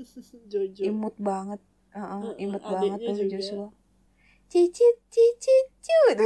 Jojo. 0.50 0.82
Imut 0.82 1.14
banget. 1.22 1.62
Uh 1.94 2.02
-uh, 2.02 2.34
imut 2.42 2.64
banget 2.66 2.98
tuh 2.98 3.30
Joshua 3.30 3.70
cicit 4.52 4.96
cicit 5.08 5.66
cut 5.80 6.20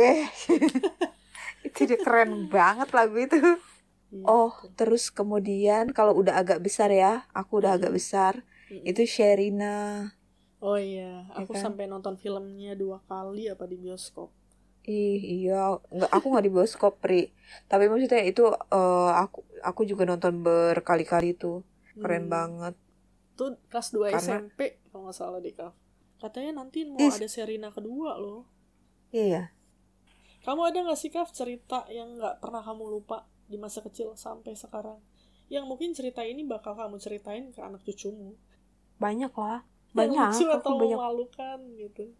itu 1.62 1.80
dia 1.86 1.98
keren 2.02 2.50
banget 2.50 2.90
lagu 2.90 3.14
itu. 3.22 3.38
Yeah, 4.10 4.26
oh 4.26 4.54
terus 4.74 5.14
kemudian 5.14 5.94
kalau 5.94 6.18
udah 6.18 6.34
agak 6.42 6.58
besar 6.58 6.90
ya 6.90 7.30
aku 7.30 7.62
udah 7.62 7.78
agak 7.78 7.94
besar 7.94 8.42
itu 8.66 9.06
Sherina. 9.06 10.10
Oh 10.58 10.74
iya 10.74 11.30
ya 11.30 11.38
aku 11.38 11.54
kan? 11.54 11.70
sampai 11.70 11.86
nonton 11.86 12.18
filmnya 12.18 12.74
dua 12.74 12.98
kali 13.06 13.46
apa 13.46 13.62
di 13.70 13.78
bioskop. 13.78 14.34
Ih 14.82 15.46
iya. 15.46 15.78
Nggak 15.86 16.10
aku 16.10 16.26
nggak 16.34 16.46
di 16.50 16.52
bioskop 16.54 16.98
pri. 16.98 17.30
Tapi 17.70 17.86
maksudnya 17.86 18.26
itu 18.26 18.50
uh, 18.50 19.10
aku 19.14 19.46
aku 19.62 19.86
juga 19.86 20.02
nonton 20.02 20.42
berkali-kali 20.42 21.38
tuh. 21.38 21.62
Keren 21.94 22.26
hmm. 22.26 22.34
banget. 22.34 22.74
Tuh 23.38 23.54
kelas 23.70 23.94
2 23.94 24.10
Karena... 24.10 24.18
SMP 24.18 24.82
kalau 24.90 25.06
nggak 25.06 25.14
salah 25.14 25.38
deh 25.38 25.54
kak 25.54 25.85
katanya 26.20 26.62
nanti 26.64 26.88
mau 26.88 27.00
Is... 27.00 27.20
ada 27.20 27.28
Sherina 27.28 27.68
kedua 27.72 28.16
loh. 28.16 28.48
Iya. 29.12 29.52
Kamu 30.46 30.62
ada 30.62 30.78
nggak 30.86 30.98
sih 30.98 31.10
kak 31.10 31.34
cerita 31.34 31.84
yang 31.90 32.16
nggak 32.16 32.38
pernah 32.38 32.62
kamu 32.62 32.86
lupa 32.86 33.26
di 33.50 33.58
masa 33.58 33.82
kecil 33.82 34.14
sampai 34.14 34.54
sekarang? 34.54 34.98
Yang 35.50 35.64
mungkin 35.66 35.90
cerita 35.94 36.22
ini 36.22 36.46
bakal 36.46 36.78
kamu 36.78 36.98
ceritain 37.02 37.50
ke 37.50 37.60
anak 37.62 37.82
cucumu. 37.82 38.38
Banyak 39.02 39.34
lah. 39.34 39.66
Banyak. 39.90 40.38
lucu 40.38 40.46
atau 40.50 40.78
banyak. 40.78 40.98
memalukan 40.98 41.58
gitu. 41.74 42.14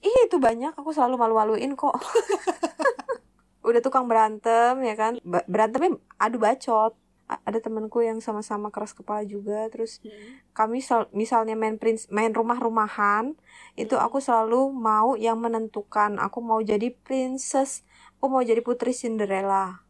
Ih 0.00 0.18
itu 0.28 0.36
banyak. 0.36 0.76
Aku 0.76 0.92
selalu 0.92 1.16
malu-maluin 1.16 1.72
kok. 1.76 1.96
Udah 3.68 3.80
tukang 3.80 4.08
berantem 4.08 4.76
ya 4.84 4.94
kan? 4.96 5.16
Berantemnya 5.24 5.96
adu 6.20 6.40
bacot 6.40 6.99
ada 7.46 7.58
temanku 7.62 8.02
yang 8.02 8.18
sama-sama 8.18 8.74
keras 8.74 8.90
kepala 8.90 9.22
juga 9.22 9.70
terus 9.70 10.02
hmm. 10.02 10.50
kami 10.50 10.82
misalnya 11.14 11.54
main 11.54 11.78
prince 11.78 12.10
main 12.10 12.34
rumah-rumahan 12.34 13.38
hmm. 13.38 13.78
itu 13.78 13.94
aku 13.94 14.18
selalu 14.18 14.74
mau 14.74 15.14
yang 15.14 15.38
menentukan 15.38 16.18
aku 16.18 16.42
mau 16.42 16.58
jadi 16.58 16.90
princess 16.90 17.86
aku 18.20 18.28
mau 18.28 18.44
jadi 18.44 18.60
putri 18.60 18.92
Cinderella. 18.92 19.80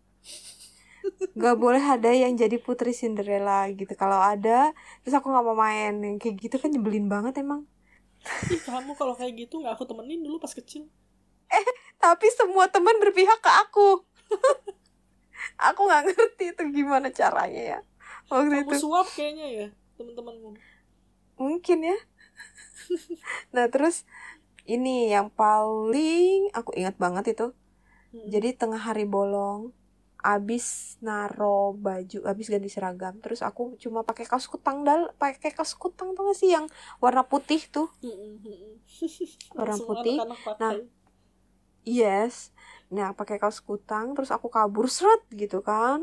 Nggak 1.37 1.57
boleh 1.59 1.83
ada 1.83 2.15
yang 2.15 2.39
jadi 2.39 2.63
putri 2.63 2.95
Cinderella 2.95 3.67
gitu. 3.75 3.91
Kalau 3.99 4.23
ada 4.23 4.71
terus 5.03 5.19
aku 5.19 5.35
nggak 5.35 5.43
mau 5.43 5.59
main. 5.59 5.99
Yang 5.99 6.17
kayak 6.23 6.35
gitu 6.39 6.57
kan 6.63 6.71
nyebelin 6.71 7.11
banget 7.11 7.43
emang. 7.43 7.67
Ih, 8.47 8.63
kamu 8.63 8.95
kalau 8.95 9.19
kayak 9.19 9.35
gitu 9.35 9.59
nggak 9.59 9.75
aku 9.75 9.83
temenin 9.83 10.23
dulu 10.23 10.39
pas 10.39 10.55
kecil. 10.55 10.87
Eh 11.51 11.67
tapi 11.99 12.31
semua 12.31 12.71
teman 12.71 12.95
berpihak 13.03 13.43
ke 13.43 13.51
aku 13.67 14.07
aku 15.57 15.81
nggak 15.89 16.03
ngerti 16.11 16.45
itu 16.53 16.63
gimana 16.73 17.09
caranya 17.11 17.63
ya 17.77 17.81
waktu 18.31 18.63
kamu 18.63 18.71
itu. 18.71 18.77
suap 18.79 19.07
kayaknya 19.11 19.47
ya 19.49 19.67
teman-temanmu. 19.99 20.57
Mungkin 21.37 21.79
ya. 21.85 21.99
Nah 23.55 23.69
terus 23.69 24.09
ini 24.65 25.13
yang 25.13 25.29
paling 25.29 26.49
aku 26.57 26.73
ingat 26.79 26.97
banget 26.97 27.37
itu. 27.37 27.53
Hmm. 28.11 28.27
jadi 28.27 28.59
tengah 28.59 28.83
hari 28.83 29.07
bolong 29.07 29.71
abis 30.19 30.99
naro 30.99 31.73
baju 31.79 32.27
abis 32.27 32.51
ganti 32.51 32.67
seragam 32.67 33.23
terus 33.23 33.39
aku 33.39 33.79
cuma 33.79 34.03
pakai 34.03 34.27
kaos 34.27 34.51
kutang 34.51 34.83
dal 34.83 35.15
pakai 35.15 35.55
kaos 35.55 35.79
kutang 35.79 36.19
tuh 36.19 36.27
gak 36.27 36.35
sih 36.35 36.51
yang 36.51 36.67
warna 36.99 37.23
putih 37.23 37.63
tuh? 37.71 37.87
Warna 39.55 39.79
putih. 39.79 40.19
nah 40.59 40.75
yes 41.87 42.51
nah 42.91 43.09
pakai 43.19 43.37
kaos 43.43 43.61
kutang 43.63 44.07
terus 44.15 44.31
aku 44.35 44.49
kabur 44.57 44.87
seret 44.91 45.23
gitu 45.33 45.59
kan. 45.69 45.99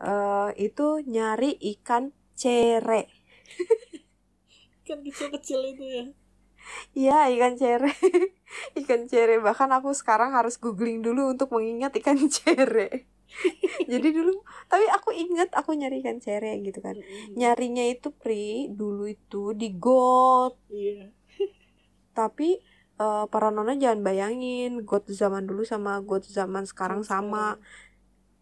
Uh, 0.00 0.50
itu 0.56 1.04
nyari 1.04 1.56
ikan 1.76 2.12
cere. 2.40 3.02
Ikan 4.84 5.00
kecil-kecil 5.06 5.60
itu 5.76 5.84
ya? 5.86 6.04
Iya 6.96 7.18
ikan 7.36 7.54
cere. 7.60 7.92
Ikan 8.80 9.06
cere. 9.10 9.38
Bahkan 9.38 9.70
aku 9.78 9.90
sekarang 9.94 10.34
harus 10.34 10.58
googling 10.58 11.00
dulu 11.06 11.30
Untuk 11.34 11.48
mengingat 11.54 11.94
ikan 12.00 12.18
cere. 12.36 13.06
Jadi 13.86 14.08
dulu 14.10 14.42
Tapi 14.66 14.86
aku 14.90 15.14
ingat 15.14 15.54
Aku 15.54 15.70
nyari 15.78 16.02
ikan 16.02 16.18
cere 16.18 16.58
gitu 16.66 16.80
kan. 16.82 16.98
Nyarinya 17.38 17.84
itu 17.86 18.10
Pri 18.10 18.70
Dulu 18.72 19.06
itu 19.06 19.54
di 19.54 19.68
got. 19.78 20.58
Iya. 20.72 21.14
Tapi 22.10 22.58
eh, 23.02 23.24
Para 23.32 23.48
nona 23.54 23.72
jangan 23.82 24.00
bayangin 24.06 24.70
Got 24.88 25.04
zaman 25.20 25.42
dulu 25.48 25.62
sama 25.72 25.92
got 26.08 26.22
zaman 26.38 26.64
sekarang 26.70 27.02
sama. 27.10 27.44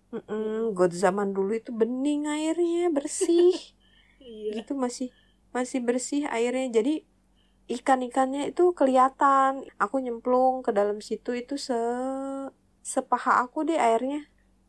Mm-mm, 0.08 0.72
Got 0.72 0.92
zaman 0.96 1.36
dulu 1.36 1.52
itu 1.60 1.70
bening 1.80 2.22
airnya 2.28 2.88
Bersih. 2.96 3.52
Iya. 4.18 4.60
Gitu 4.60 4.72
masih 4.74 5.08
masih 5.54 5.78
bersih 5.86 6.22
airnya. 6.34 6.68
Jadi 6.82 7.06
ikan-ikannya 7.76 8.42
itu 8.50 8.64
kelihatan. 8.78 9.52
Aku 9.82 9.96
nyemplung 10.04 10.66
ke 10.66 10.70
dalam 10.78 10.98
situ 11.04 11.30
itu 11.38 11.54
se 11.56 11.76
sepaha 12.82 13.32
aku 13.44 13.58
deh 13.68 13.78
airnya. 13.78 14.20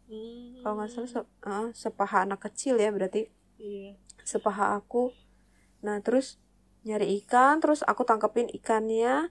Hmm, 0.09 0.59
kalau 0.61 0.73
nggak 0.81 0.89
salah 0.93 1.09
se- 1.13 1.31
ah, 1.45 1.69
sepaha 1.73 2.17
anak 2.25 2.39
kecil 2.49 2.75
ya 2.81 2.89
berarti. 2.95 3.29
Iya. 3.61 3.95
Sepaha 4.25 4.65
aku. 4.79 5.13
Nah 5.85 5.97
terus 6.05 6.39
nyari 6.87 7.07
ikan 7.23 7.59
terus 7.63 7.81
aku 7.83 8.03
tangkepin 8.09 8.47
ikannya 8.57 9.29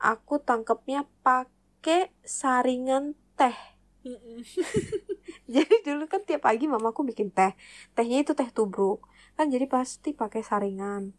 aku 0.00 0.40
tangkepnya 0.40 1.04
pakai 1.22 2.10
saringan 2.24 3.14
teh 3.36 3.56
jadi 5.52 5.74
dulu 5.84 6.08
kan 6.08 6.24
tiap 6.24 6.48
pagi 6.48 6.64
mamaku 6.64 7.04
bikin 7.04 7.28
teh 7.28 7.52
tehnya 7.92 8.24
itu 8.24 8.32
teh 8.32 8.48
tubruk 8.48 9.04
kan 9.40 9.48
jadi 9.48 9.64
pasti 9.72 10.12
pakai 10.12 10.44
saringan. 10.44 11.16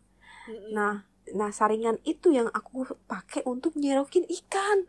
Nah, 0.69 1.09
nah 1.33 1.49
saringan 1.49 1.97
itu 2.05 2.29
yang 2.29 2.53
aku 2.53 2.85
pakai 3.09 3.41
untuk 3.49 3.73
nyerokin 3.73 4.29
ikan. 4.29 4.85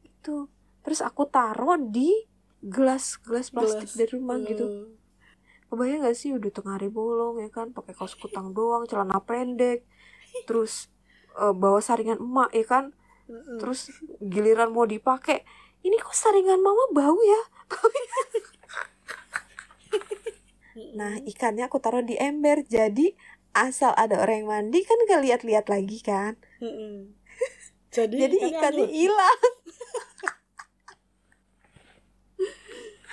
itu. 0.00 0.48
Terus 0.80 1.04
aku 1.04 1.28
taruh 1.28 1.76
di 1.76 2.24
gelas-gelas 2.64 3.52
plastik 3.52 3.92
Gelas. 3.92 3.98
dari 4.00 4.10
rumah 4.16 4.40
gitu. 4.40 4.64
Eh, 4.64 4.96
Kebayang 5.68 6.08
gak 6.08 6.16
sih 6.16 6.32
udah 6.32 6.48
tengah 6.48 6.80
hari 6.80 6.88
bolong 6.88 7.44
ya 7.44 7.52
kan, 7.52 7.76
pakai 7.76 7.92
kaos 7.92 8.16
kutang 8.16 8.56
doang, 8.56 8.88
celana 8.88 9.20
pendek, 9.20 9.84
terus 10.48 10.88
eh, 11.36 11.52
bawa 11.52 11.84
saringan 11.84 12.16
emak 12.16 12.48
ya 12.56 12.64
kan. 12.64 12.84
Terus 13.60 13.92
giliran 14.20 14.72
mau 14.72 14.88
dipakai, 14.88 15.44
ini 15.84 15.96
kok 16.00 16.16
saringan 16.16 16.60
mama 16.60 16.84
bau 16.92 17.18
ya? 17.22 17.42
Nah, 20.94 21.18
ikannya 21.26 21.66
aku 21.66 21.82
taruh 21.82 22.06
di 22.06 22.14
ember, 22.14 22.62
jadi 22.62 23.10
asal 23.50 23.90
ada 23.98 24.22
orang 24.22 24.46
yang 24.46 24.48
mandi 24.50 24.86
kan 24.86 24.94
gak 25.10 25.22
lihat-lihat 25.26 25.66
lagi 25.66 25.98
kan. 26.06 26.38
Jadi, 27.90 28.14
Jadi 28.14 28.36
ikannya 28.46 28.86
hilang. 28.86 29.42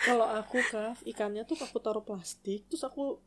kalau 0.05 0.27
aku 0.29 0.61
kaf 0.69 1.01
ikannya 1.01 1.41
tuh 1.49 1.57
aku 1.57 1.81
taruh 1.81 2.05
plastik 2.05 2.69
terus 2.69 2.85
aku 2.85 3.17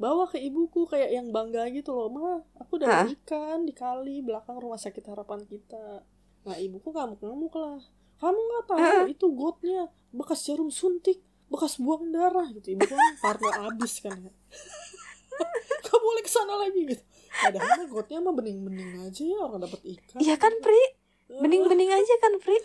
bawa 0.00 0.24
ke 0.24 0.40
ibuku 0.40 0.88
kayak 0.88 1.12
yang 1.12 1.28
bangga 1.28 1.68
gitu 1.68 1.92
loh 1.92 2.08
ma 2.08 2.40
aku 2.56 2.80
dapat 2.80 3.12
ikan 3.20 3.68
di 3.68 3.76
kali 3.76 4.24
belakang 4.24 4.56
rumah 4.56 4.80
sakit 4.80 5.04
harapan 5.12 5.44
kita 5.44 6.00
nah 6.42 6.56
ibuku 6.56 6.88
ngamuk-ngamuk 6.90 7.54
lah 7.54 7.78
kamu 8.18 8.38
nggak 8.38 8.64
tahu 8.66 8.78
Hah? 8.78 9.04
itu 9.06 9.26
gotnya 9.30 9.80
bekas 10.10 10.42
jarum 10.42 10.68
suntik 10.68 11.22
bekas 11.46 11.76
buang 11.76 12.10
darah 12.10 12.48
gitu 12.50 12.74
ibu 12.74 12.84
kan 12.84 12.98
parno 13.20 13.48
abis 13.68 14.00
kan 14.00 14.16
ya 14.18 14.32
kamu 15.84 16.00
boleh 16.00 16.22
ke 16.22 16.30
sana 16.30 16.54
lagi 16.58 16.80
gitu 16.86 17.02
padahal 17.32 17.84
gotnya 17.86 18.18
mah 18.20 18.34
bening-bening 18.34 18.92
aja 19.02 19.22
ya 19.22 19.38
orang 19.40 19.60
dapat 19.64 19.80
ikan 19.84 20.18
Iya 20.20 20.36
kan, 20.36 20.52
Pri? 20.60 20.82
Bening-bening 21.32 21.88
aja 21.88 22.14
kan, 22.20 22.36
Pri? 22.38 22.56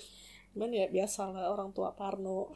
cuman 0.51 0.73
ya 0.73 0.89
biasa 0.89 1.29
lah 1.29 1.53
orang 1.53 1.69
tua 1.69 1.93
parno 1.93 2.49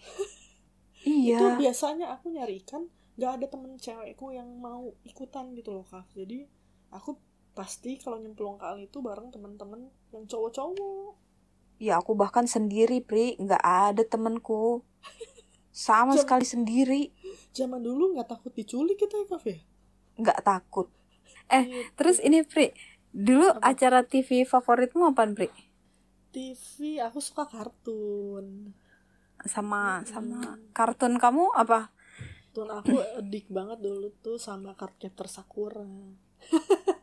itu 1.02 1.38
Iya. 1.38 1.58
biasanya 1.58 2.14
aku 2.14 2.34
nyari 2.34 2.62
ikan 2.66 2.90
nggak 3.14 3.32
ada 3.38 3.46
temen 3.46 3.78
cewekku 3.78 4.34
yang 4.34 4.50
mau 4.58 4.90
ikutan 5.06 5.54
gitu 5.54 5.70
loh 5.70 5.86
kak 5.86 6.10
jadi 6.14 6.50
aku 6.90 7.14
pasti 7.52 7.96
kalau 7.96 8.18
nyemplung 8.18 8.56
kali 8.56 8.86
itu 8.86 9.00
bareng 9.00 9.30
temen-temen 9.30 9.86
yang 10.10 10.24
cowok-cowok 10.26 11.20
Ya 11.76 11.98
aku 11.98 12.14
bahkan 12.14 12.46
sendiri, 12.46 13.02
Pri. 13.02 13.34
Nggak 13.36 13.58
ada 13.60 14.04
temenku. 14.04 14.86
Sama 15.68 16.14
Jam- 16.14 16.22
sekali 16.22 16.46
sendiri. 16.46 17.02
zaman 17.52 17.80
dulu 17.80 18.14
nggak 18.14 18.30
takut 18.30 18.52
diculik 18.52 18.96
kita 18.96 19.18
ya 19.18 19.26
kak 19.28 19.44
ya 19.44 19.58
Nggak 20.16 20.40
takut. 20.42 20.88
Eh, 21.48 21.66
Gitu. 21.66 21.90
Terus 21.96 22.18
ini, 22.20 22.44
Pri. 22.44 22.70
Dulu 23.10 23.50
Apa? 23.52 23.72
acara 23.72 24.04
TV 24.04 24.44
favoritmu 24.44 25.10
apa, 25.10 25.26
Pri? 25.28 25.50
TV 26.30 26.64
aku 27.02 27.18
suka 27.18 27.44
kartun 27.44 28.72
Sama 29.42 30.00
Hmm. 30.00 30.06
sama 30.06 30.40
kartun 30.72 31.18
kamu 31.18 31.50
apa? 31.52 31.90
Tuh 32.52 32.70
aku 32.70 32.94
edik 33.18 33.50
banget 33.50 33.82
dulu 33.82 34.14
tuh 34.18 34.38
sama 34.38 34.72
Cardcaptor 34.72 35.26
Sakura 35.26 35.82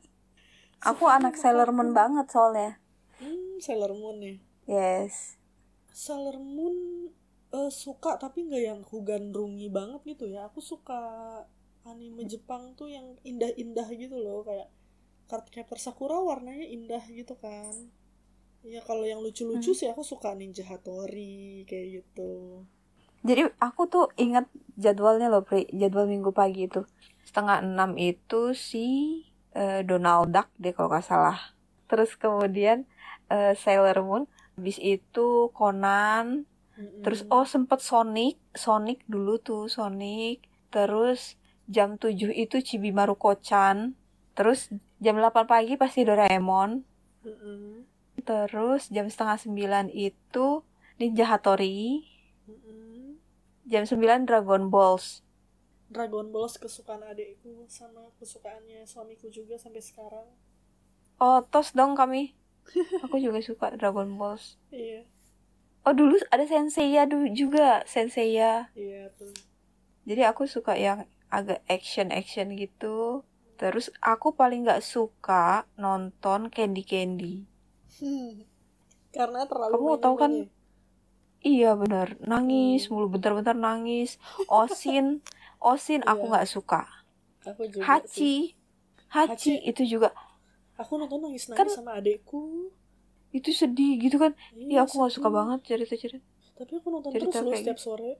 Aku 0.82 1.10
anak 1.10 1.34
Sailor 1.34 1.74
Moon 1.74 1.90
banget 1.90 2.30
soalnya. 2.30 2.78
hmm, 3.18 3.58
Sailor 3.58 3.92
Moon 3.94 4.18
ya 4.22 4.34
Yes. 4.68 5.34
Sailor 5.90 6.38
Moon 6.38 7.08
eh, 7.50 7.70
suka 7.72 8.20
tapi 8.20 8.46
nggak 8.46 8.62
yang 8.62 8.80
kugandrungi 8.84 9.72
banget 9.72 10.00
gitu 10.06 10.28
ya 10.28 10.46
aku 10.46 10.60
suka 10.60 11.00
anime 11.82 12.28
Jepang 12.28 12.76
tuh 12.76 12.92
yang 12.92 13.16
indah-indah 13.24 13.88
gitu 13.90 14.14
loh 14.20 14.44
kayak 14.44 14.68
Cardcaptor 15.26 15.80
Sakura 15.80 16.20
warnanya 16.20 16.68
indah 16.68 17.00
gitu 17.08 17.34
kan 17.40 17.72
ya 18.62 18.84
kalau 18.84 19.02
yang 19.02 19.24
lucu-lucu 19.24 19.72
Hmm. 19.72 19.78
sih 19.78 19.88
aku 19.88 20.04
suka 20.04 20.36
Ninja 20.36 20.62
Hattori 20.66 21.64
kayak 21.64 22.04
gitu 22.04 22.62
Jadi 23.18 23.50
aku 23.58 23.90
tuh 23.90 24.14
ingat 24.14 24.46
jadwalnya 24.78 25.26
loh, 25.26 25.42
Pri. 25.42 25.66
Jadwal 25.74 26.06
minggu 26.06 26.30
pagi 26.30 26.70
itu. 26.70 26.86
Setengah 27.26 27.66
enam 27.66 27.98
itu 27.98 28.54
si 28.54 28.86
eh, 29.58 29.80
Donald 29.82 30.30
Duck 30.30 30.48
deh 30.62 30.70
kalau 30.70 30.88
nggak 30.94 31.06
salah. 31.06 31.38
Terus 31.90 32.14
kemudian 32.14 32.86
eh, 33.26 33.58
Sailor 33.58 33.98
Moon. 34.06 34.24
Habis 34.54 34.78
itu 34.78 35.50
Conan. 35.50 36.46
Mm-mm. 36.78 37.02
Terus 37.02 37.26
oh 37.26 37.42
sempet 37.42 37.82
Sonic. 37.82 38.38
Sonic 38.54 39.02
dulu 39.10 39.42
tuh 39.42 39.66
Sonic. 39.66 40.46
Terus 40.70 41.34
jam 41.66 41.98
7 41.98 42.30
itu 42.30 42.62
Chibi 42.62 42.94
Maruko-chan. 42.94 43.98
Terus 44.38 44.70
jam 45.02 45.18
8 45.18 45.50
pagi 45.50 45.74
pasti 45.74 46.06
Doraemon. 46.06 46.86
Mm-mm. 47.26 47.82
Terus 48.22 48.86
jam 48.94 49.10
setengah 49.10 49.42
9 49.42 49.90
itu 49.90 50.46
Ninja 50.98 51.26
Hattori. 51.26 52.06
Mm-mm. 52.46 53.18
Jam 53.66 53.82
9 53.86 54.26
Dragon 54.26 54.70
Balls. 54.70 55.26
Dragon 55.94 56.26
Ball 56.32 56.48
kesukaan 56.62 57.02
adekku 57.10 57.52
sama 57.78 58.02
kesukaannya 58.20 58.80
suamiku 58.92 59.26
juga 59.32 59.56
sampai 59.56 59.82
sekarang 59.90 60.28
Oh, 61.18 61.42
tos 61.52 61.74
dong 61.74 61.98
kami. 61.98 62.22
Aku 63.04 63.16
juga 63.18 63.40
suka 63.42 63.66
Dragon 63.74 64.06
Balls. 64.20 64.44
iya 64.70 65.02
Oh, 65.86 65.94
dulu 65.96 66.14
ada 66.34 66.44
Senseiya 66.46 67.02
dulu 67.10 67.26
juga, 67.32 67.82
Senseiya. 67.88 68.70
iya 68.76 69.08
tuh 69.18 69.32
Jadi 70.08 70.22
aku 70.30 70.42
suka 70.54 70.72
yang 70.86 71.00
agak 71.28 71.60
action-action 71.68 72.54
gitu. 72.56 73.24
Terus 73.60 73.86
aku 74.00 74.28
paling 74.40 74.60
nggak 74.64 74.82
suka 74.94 75.66
nonton 75.76 76.40
Candy 76.54 76.84
Candy. 76.86 77.36
Hmm. 77.98 78.46
karena 79.10 79.42
terlalu 79.50 79.74
Kamu 79.74 79.92
tahu 80.04 80.14
kan. 80.22 80.32
Iya 81.42 81.70
bener, 81.82 82.08
nangis 82.30 82.86
Hmm. 82.86 82.90
mulu 82.94 83.06
bentar-bentar 83.14 83.56
nangis. 83.56 84.10
Osin, 84.50 85.06
Osin 85.60 86.00
aku 86.06 86.24
Iya. 86.26 86.30
nggak 86.30 86.48
suka. 86.48 86.82
aku 87.46 87.62
juga 87.70 87.80
sih. 87.80 87.86
Hachi, 87.86 88.34
Hachi 89.08 89.52
Hachi. 89.58 89.70
itu 89.70 89.82
juga 89.98 90.10
aku 90.78 90.92
nonton 91.00 91.18
nangis 91.24 91.48
nangis 91.50 91.58
Kan- 91.58 91.74
sama 91.74 91.98
adekku 91.98 92.70
itu 93.34 93.50
sedih 93.52 93.98
gitu 94.00 94.16
kan. 94.16 94.32
Iya 94.56 94.84
aku 94.86 94.94
nggak 95.02 95.14
suka 95.16 95.28
banget 95.28 95.60
cerita-cerita. 95.68 96.24
tapi 96.58 96.72
aku 96.74 96.88
nonton 96.90 97.10
Cerita 97.14 97.38
terus 97.38 97.46
loh 97.46 97.54
setiap 97.54 97.78
sore 97.78 98.10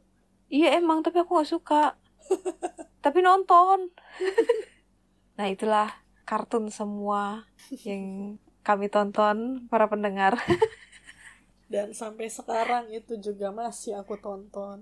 Iya 0.49 0.79
emang 0.79 1.03
tapi 1.03 1.19
aku 1.19 1.43
gak 1.43 1.51
suka 1.51 1.83
Tapi 3.05 3.19
nonton 3.21 3.91
Nah 5.39 5.47
itulah 5.51 5.91
kartun 6.23 6.71
semua 6.71 7.47
yang 7.83 8.37
kami 8.63 8.87
tonton 8.87 9.67
para 9.67 9.91
pendengar 9.91 10.39
dan 11.73 11.93
sampai 11.93 12.29
sekarang 12.33 12.89
itu 12.93 13.17
juga 13.21 13.49
masih 13.53 13.97
aku 14.01 14.17
tonton 14.21 14.79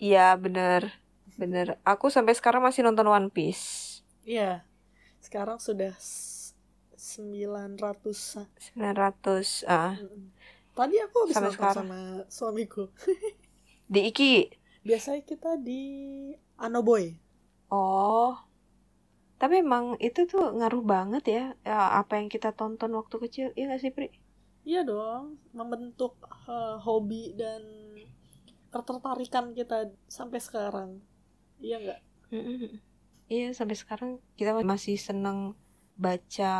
Iya 0.00 0.34
bener 0.42 0.82
Bener. 1.40 1.80
Aku 1.82 2.12
sampai 2.12 2.36
sekarang 2.36 2.60
masih 2.60 2.84
nonton 2.84 3.08
One 3.08 3.28
Piece. 3.32 3.64
Iya. 4.26 4.50
Sekarang 5.24 5.56
sudah 5.56 5.92
s- 5.96 6.52
900 7.00 8.44
900 8.76 9.64
ah. 9.64 9.96
Tadi 10.76 10.96
aku 11.00 11.16
habis 11.24 11.34
Sampai 11.36 11.48
nonton 11.48 11.56
sekarang. 11.56 11.86
sama 11.88 12.00
suamiku. 12.28 12.84
Di 13.92 14.00
Iki? 14.12 14.32
Biasanya 14.84 15.22
kita 15.24 15.56
di 15.56 15.82
Anoboy. 16.56 17.16
Oh. 17.72 18.36
Tapi 19.40 19.64
emang 19.64 19.96
itu 19.98 20.28
tuh 20.28 20.52
ngaruh 20.52 20.84
banget 20.84 21.24
ya, 21.26 21.44
ya 21.64 21.96
apa 21.96 22.20
yang 22.20 22.28
kita 22.28 22.52
tonton 22.52 22.92
waktu 22.92 23.16
kecil. 23.24 23.46
Iya 23.56 23.72
gak 23.72 23.80
sih 23.80 23.92
Pri? 23.96 24.12
Iya 24.62 24.84
dong, 24.84 25.40
membentuk 25.56 26.20
uh, 26.44 26.76
hobi 26.76 27.32
dan 27.32 27.64
ketertarikan 28.70 29.56
kita 29.56 29.88
sampai 30.06 30.38
sekarang. 30.38 30.90
Iya 31.60 31.76
nggak? 31.80 32.00
Iya 33.30 33.48
sampai 33.54 33.76
sekarang 33.78 34.10
kita 34.34 34.56
masih 34.66 34.96
seneng 34.98 35.54
baca 36.00 36.54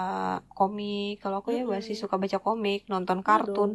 komik. 0.52 1.18
Kalau 1.24 1.40
aku 1.40 1.56
ya 1.56 1.64
masih 1.66 1.96
suka 1.96 2.20
baca 2.20 2.38
komik, 2.38 2.86
nonton 2.86 3.20
iya 3.20 3.26
kartun. 3.26 3.70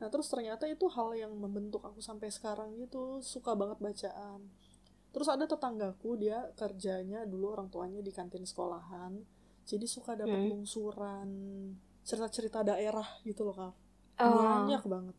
Nah 0.00 0.08
terus 0.08 0.32
ternyata 0.32 0.64
itu 0.64 0.88
hal 0.88 1.12
yang 1.12 1.34
membentuk 1.36 1.84
aku 1.84 2.00
sampai 2.00 2.32
sekarang 2.32 2.72
gitu 2.80 3.20
suka 3.20 3.52
banget 3.52 3.82
bacaan. 3.82 4.48
Terus 5.10 5.26
ada 5.26 5.44
tetanggaku 5.44 6.16
dia 6.16 6.54
kerjanya 6.54 7.26
dulu 7.26 7.52
orang 7.58 7.66
tuanya 7.68 7.98
di 7.98 8.14
kantin 8.14 8.46
sekolahan, 8.46 9.18
jadi 9.70 9.86
suka 9.86 10.18
dapat 10.18 10.38
hmm. 10.38 10.50
lungsuran 10.50 11.28
cerita-cerita 12.02 12.66
daerah 12.66 13.06
gitu 13.22 13.46
loh 13.46 13.54
kak 13.54 13.74
oh. 14.18 14.34
banyak 14.34 14.82
banget 14.82 15.16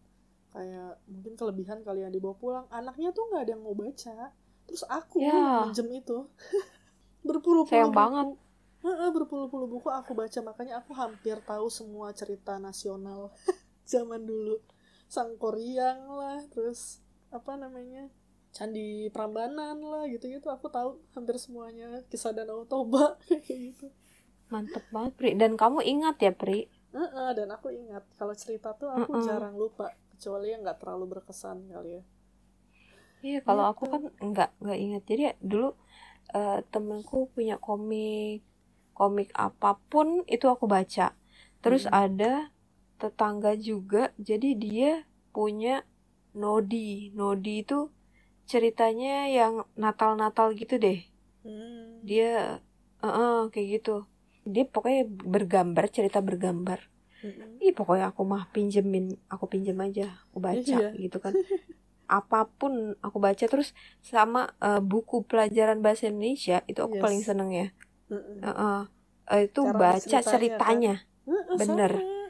kayak 0.51 0.99
mungkin 1.07 1.33
kelebihan 1.39 1.79
kalian 1.87 2.11
dibawa 2.11 2.35
pulang 2.35 2.65
anaknya 2.67 3.15
tuh 3.15 3.31
nggak 3.31 3.41
ada 3.47 3.51
yang 3.55 3.63
mau 3.63 3.71
baca 3.71 4.35
terus 4.71 4.87
aku 4.87 5.19
yeah. 5.19 5.67
minjem 5.67 5.99
itu. 5.99 6.23
Berpuluh-puluh 7.27 7.91
buku. 7.91 7.99
banget. 7.99 8.27
Berpuluh-puluh 9.11 9.67
buku 9.67 9.91
aku 9.91 10.15
baca. 10.15 10.39
Makanya 10.39 10.79
aku 10.79 10.95
hampir 10.95 11.35
tahu 11.43 11.67
semua 11.67 12.15
cerita 12.15 12.55
nasional 12.55 13.35
zaman 13.91 14.23
dulu. 14.23 14.63
Sang 15.11 15.35
Koryang 15.35 16.07
lah 16.07 16.39
terus 16.55 17.03
apa 17.35 17.59
namanya? 17.59 18.07
Candi 18.55 19.11
Prambanan 19.11 19.75
lah 19.83 20.07
gitu-gitu. 20.07 20.47
Aku 20.47 20.71
tahu 20.71 21.03
hampir 21.11 21.35
semuanya. 21.35 22.07
Kisah 22.07 22.31
Danau 22.31 22.63
Toba 22.63 23.19
kayak 23.27 23.43
gitu. 23.75 23.91
Mantep 24.47 24.87
banget 24.87 25.13
Pri. 25.19 25.35
Dan 25.35 25.59
kamu 25.59 25.83
ingat 25.83 26.15
ya 26.23 26.31
Pri? 26.31 26.71
Uh 26.95 27.03
-uh, 27.03 27.29
dan 27.35 27.51
aku 27.51 27.75
ingat. 27.75 28.07
Kalau 28.15 28.31
cerita 28.39 28.71
tuh 28.71 28.87
aku 28.87 29.15
uh 29.15 29.19
-uh. 29.19 29.23
jarang 29.27 29.59
lupa. 29.59 29.91
Kecuali 30.15 30.55
yang 30.55 30.63
nggak 30.63 30.79
terlalu 30.79 31.19
berkesan 31.19 31.67
kali 31.67 31.99
ya 31.99 32.03
iya 33.21 33.39
kalau 33.41 33.69
gitu. 33.69 33.71
aku 33.73 33.83
kan 33.89 34.03
nggak 34.19 34.49
nggak 34.61 34.79
ingat 34.79 35.03
jadi 35.07 35.23
dulu 35.41 35.73
uh, 36.33 36.59
temenku 36.69 37.29
punya 37.33 37.57
komik 37.57 38.45
komik 38.93 39.29
apa 39.33 39.79
pun 39.89 40.21
itu 40.29 40.45
aku 40.45 40.69
baca 40.69 41.15
terus 41.61 41.85
hmm. 41.87 41.93
ada 41.93 42.33
tetangga 43.01 43.57
juga 43.57 44.13
jadi 44.21 44.49
dia 44.57 44.91
punya 45.33 45.81
Nodi 46.37 47.09
Nodi 47.17 47.65
itu 47.65 47.89
ceritanya 48.45 49.31
yang 49.31 49.65
Natal-Natal 49.79 50.53
gitu 50.53 50.77
deh 50.77 50.99
hmm. 51.45 52.05
dia 52.05 52.61
uh 53.01 53.07
-uh, 53.07 53.37
kayak 53.49 53.81
gitu 53.81 54.05
dia 54.45 54.65
pokoknya 54.65 55.05
bergambar 55.07 55.85
cerita 55.93 56.17
bergambar 56.21 56.81
mm-hmm. 57.21 57.61
Ih 57.61 57.73
pokoknya 57.77 58.09
aku 58.09 58.25
mah 58.25 58.49
pinjemin 58.49 59.13
aku 59.29 59.45
pinjem 59.45 59.77
aja 59.77 60.17
aku 60.29 60.41
baca 60.41 60.77
iya. 60.81 60.89
gitu 60.97 61.21
kan 61.21 61.33
apa 62.11 62.51
pun 62.59 62.91
aku 62.99 63.17
baca 63.23 63.47
terus 63.47 63.71
sama 64.03 64.51
uh, 64.59 64.83
buku 64.83 65.23
pelajaran 65.23 65.79
bahasa 65.79 66.11
Indonesia 66.11 66.59
itu 66.67 66.83
aku 66.83 66.99
yes. 66.99 67.03
paling 67.07 67.21
seneng 67.23 67.49
ya 67.55 67.67
mm-hmm. 68.11 68.43
uh, 68.43 68.83
uh, 69.31 69.39
itu 69.39 69.63
Cara 69.63 69.79
baca 69.79 69.99
ceritanya, 70.03 70.27
ceritanya. 70.27 70.95
Kan? 71.23 71.55
bener 71.55 71.91
sama. 71.95 72.27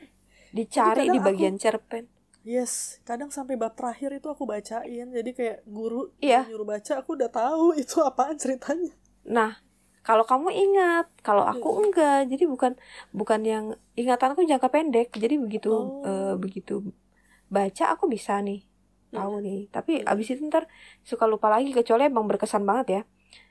dicari 0.53 1.05
di 1.09 1.19
bagian 1.19 1.57
aku, 1.57 1.63
cerpen 1.65 2.05
yes 2.45 3.01
kadang 3.01 3.33
sampai 3.33 3.57
bab 3.57 3.73
terakhir 3.73 4.13
itu 4.13 4.29
aku 4.29 4.45
bacain 4.45 5.09
jadi 5.09 5.31
kayak 5.33 5.57
guru 5.65 6.13
iya. 6.21 6.45
nyuruh 6.45 6.77
baca 6.77 7.01
aku 7.01 7.17
udah 7.17 7.33
tahu 7.33 7.73
itu 7.81 7.97
apaan 8.05 8.37
ceritanya 8.37 8.93
nah 9.25 9.57
kalau 10.01 10.25
kamu 10.25 10.49
ingat 10.49 11.09
kalau 11.25 11.45
aku 11.45 11.69
hmm. 11.73 11.81
enggak 11.89 12.19
jadi 12.29 12.43
bukan 12.49 12.71
bukan 13.13 13.41
yang 13.45 13.65
ingatanku 13.93 14.45
jangka 14.45 14.69
pendek 14.69 15.13
jadi 15.13 15.37
begitu 15.37 15.69
oh. 15.73 16.01
uh, 16.05 16.33
begitu 16.37 16.85
baca 17.49 17.93
aku 17.93 18.09
bisa 18.09 18.37
nih 18.41 18.65
tahu 19.11 19.33
hmm. 19.37 19.43
nih 19.43 19.61
tapi 19.69 19.93
hmm. 20.01 20.11
abis 20.11 20.27
itu 20.33 20.41
ntar 20.47 20.65
suka 21.03 21.27
lupa 21.27 21.51
lagi 21.51 21.75
kecuali 21.75 22.07
emang 22.07 22.25
berkesan 22.25 22.63
banget 22.63 22.87
ya 22.89 23.01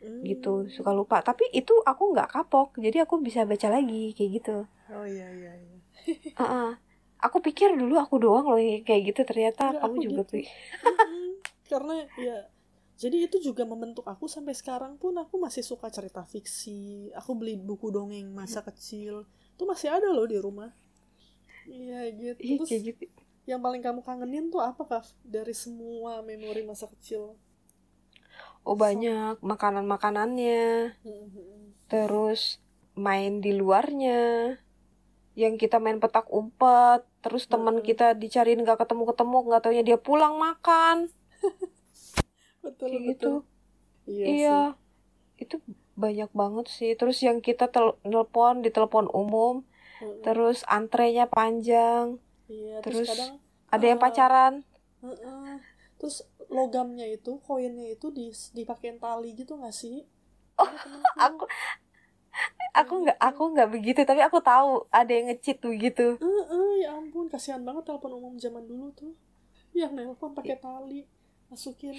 hmm. 0.05 0.25
gitu 0.25 0.67
suka 0.73 0.91
lupa 0.97 1.21
tapi 1.21 1.49
itu 1.53 1.73
aku 1.85 2.17
nggak 2.17 2.29
kapok 2.33 2.77
jadi 2.81 3.05
aku 3.05 3.21
bisa 3.21 3.45
baca 3.45 3.69
lagi 3.69 4.17
kayak 4.17 4.31
gitu 4.41 4.57
oh 4.91 5.07
iya 5.07 5.29
iya, 5.31 5.53
iya. 5.55 5.77
uh 6.41 6.43
-uh. 6.43 6.71
aku 7.21 7.45
pikir 7.45 7.77
dulu 7.77 8.01
aku 8.01 8.17
doang 8.17 8.49
loh 8.49 8.61
kayak 8.85 9.13
gitu 9.13 9.21
ternyata 9.29 9.77
ya, 9.77 9.81
kamu 9.85 9.97
juga 10.01 10.23
gitu. 10.33 10.49
karena 11.71 11.97
ya 12.19 12.37
jadi 13.01 13.33
itu 13.33 13.41
juga 13.41 13.65
membentuk 13.65 14.05
aku 14.05 14.29
sampai 14.29 14.53
sekarang 14.53 15.01
pun 15.01 15.17
aku 15.17 15.41
masih 15.41 15.65
suka 15.65 15.89
cerita 15.89 16.21
fiksi 16.29 17.09
aku 17.17 17.33
beli 17.33 17.57
buku 17.57 17.89
dongeng 17.89 18.29
masa 18.33 18.61
kecil 18.61 19.25
itu 19.57 19.63
masih 19.65 19.89
ada 19.89 20.09
loh 20.13 20.29
di 20.29 20.37
rumah 20.37 20.69
iya 21.69 22.09
gitu 22.13 22.41
iya, 22.41 22.57
terus 22.61 22.71
gitu. 22.73 23.05
Yang 23.51 23.61
paling 23.67 23.83
kamu 23.83 24.07
kangenin 24.07 24.47
tuh 24.55 24.63
apa 24.63 24.83
kak? 24.87 25.05
Dari 25.27 25.51
semua 25.51 26.23
memori 26.23 26.63
masa 26.63 26.87
kecil. 26.87 27.35
Oh 28.63 28.79
banyak. 28.79 29.43
Makanan 29.43 29.91
makanannya 29.91 30.95
terus 31.91 32.63
main 32.95 33.43
di 33.43 33.51
luarnya. 33.51 34.55
Yang 35.35 35.67
kita 35.67 35.83
main 35.83 35.99
petak 35.99 36.31
umpet. 36.31 37.03
Terus 37.21 37.51
teman 37.51 37.83
kita 37.83 38.15
dicariin 38.15 38.63
nggak 38.63 38.87
ketemu 38.87 39.03
ketemu 39.11 39.37
nggak 39.51 39.61
taunya 39.67 39.83
dia 39.83 39.99
pulang 39.99 40.39
makan. 40.39 41.11
Betul 42.65 42.93
Kayak 42.93 43.03
betul. 43.03 43.09
gitu. 43.09 43.33
iya, 44.05 44.27
iya. 44.29 44.61
itu 45.41 45.57
banyak 45.97 46.29
banget 46.37 46.67
sih. 46.69 46.93
Terus 46.93 47.19
yang 47.25 47.41
kita 47.41 47.73
telepon 47.73 48.61
di 48.63 48.71
telepon 48.71 49.09
umum. 49.11 49.65
Mm-hmm. 50.01 50.25
terus 50.25 50.65
antrenya 50.65 51.29
panjang. 51.29 52.17
Iya, 52.49 52.81
terus, 52.81 53.05
terus 53.05 53.09
kadang 53.13 53.33
ada 53.71 53.85
uh, 53.87 53.91
yang 53.91 54.01
pacaran? 54.03 54.55
Uh-uh. 55.01 55.57
terus 55.97 56.25
logamnya 56.53 57.09
itu 57.09 57.41
koinnya 57.45 57.93
itu 57.93 58.13
di 58.13 58.33
dipakein 58.53 59.01
tali 59.01 59.33
gitu 59.33 59.57
gak 59.57 59.73
sih? 59.73 60.05
Oh 60.61 60.69
aku 61.17 61.45
aku 62.77 62.95
nggak 63.07 63.19
aku 63.19 63.43
nggak 63.57 63.69
begitu 63.71 64.01
tapi 64.05 64.21
aku 64.23 64.39
tahu 64.45 64.87
ada 64.93 65.11
yang 65.11 65.31
ngecit 65.33 65.63
begitu. 65.63 66.19
Uh, 66.21 66.45
uh, 66.51 66.71
ya 66.79 66.97
ampun 66.97 67.31
kasihan 67.31 67.63
banget 67.63 67.89
telepon 67.89 68.19
umum 68.19 68.35
zaman 68.37 68.65
dulu 68.67 68.93
tuh. 68.93 69.15
Yang 69.73 69.93
nelpon 69.97 70.35
pakai 70.35 70.59
tali 70.59 71.07
masukin 71.51 71.95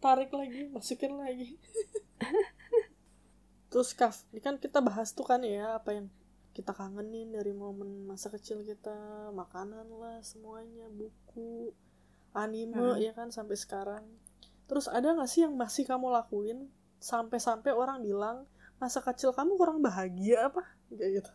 tarik 0.00 0.32
lagi 0.32 0.68
masukin 0.72 1.16
lagi. 1.20 1.56
Terus 3.70 3.94
kaf 3.94 4.26
ini 4.34 4.40
kan 4.42 4.58
kita 4.58 4.82
bahas 4.82 5.14
tuh 5.14 5.24
kan 5.24 5.40
ya 5.44 5.78
apa 5.78 5.94
yang 5.94 6.06
kita 6.50 6.74
kangenin 6.74 7.30
dari 7.30 7.54
momen 7.54 8.10
masa 8.10 8.26
kecil 8.26 8.66
kita 8.66 9.30
makanan 9.30 9.86
lah 9.86 10.18
semuanya 10.20 10.90
buku 10.90 11.70
anime 12.34 12.74
hmm. 12.74 12.98
ya 12.98 13.12
kan 13.14 13.30
sampai 13.30 13.54
sekarang. 13.58 14.04
Terus 14.66 14.86
ada 14.86 15.14
gak 15.14 15.30
sih 15.30 15.46
yang 15.46 15.54
masih 15.58 15.82
kamu 15.86 16.10
lakuin 16.10 16.70
sampai-sampai 17.02 17.74
orang 17.74 18.02
bilang 18.02 18.46
masa 18.78 19.02
kecil 19.02 19.34
kamu 19.34 19.58
kurang 19.58 19.78
bahagia 19.82 20.50
apa? 20.50 20.62
Kayak 20.90 21.22
gitu. 21.22 21.32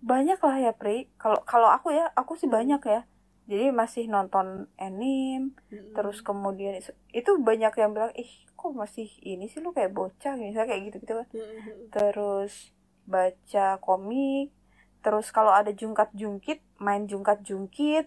Banyak 0.00 0.40
lah 0.40 0.56
ya 0.60 0.72
Pri. 0.72 1.12
Kalau 1.16 1.40
kalau 1.44 1.68
aku 1.68 1.92
ya 1.92 2.08
aku 2.12 2.36
sih 2.36 2.48
banyak 2.48 2.80
ya. 2.84 3.04
Jadi 3.48 3.74
masih 3.74 4.06
nonton 4.08 4.70
anime 4.78 5.52
mm-hmm. 5.68 5.98
terus 5.98 6.22
kemudian 6.22 6.78
itu 7.10 7.30
banyak 7.42 7.74
yang 7.74 7.90
bilang 7.90 8.14
ih 8.14 8.30
kok 8.54 8.70
masih 8.70 9.10
ini 9.24 9.50
sih 9.50 9.60
lu 9.60 9.76
kayak 9.76 9.92
bocah? 9.92 10.36
Misalnya 10.38 10.68
kayak 10.72 10.82
gitu 10.88 10.96
gitu 11.04 11.14
kan 11.20 11.28
mm-hmm. 11.32 11.90
terus 11.92 12.72
baca 13.06 13.78
komik 13.82 14.54
terus 15.02 15.34
kalau 15.34 15.50
ada 15.50 15.74
jungkat 15.74 16.08
jungkit 16.14 16.62
main 16.78 17.10
jungkat 17.10 17.42
jungkit 17.42 18.06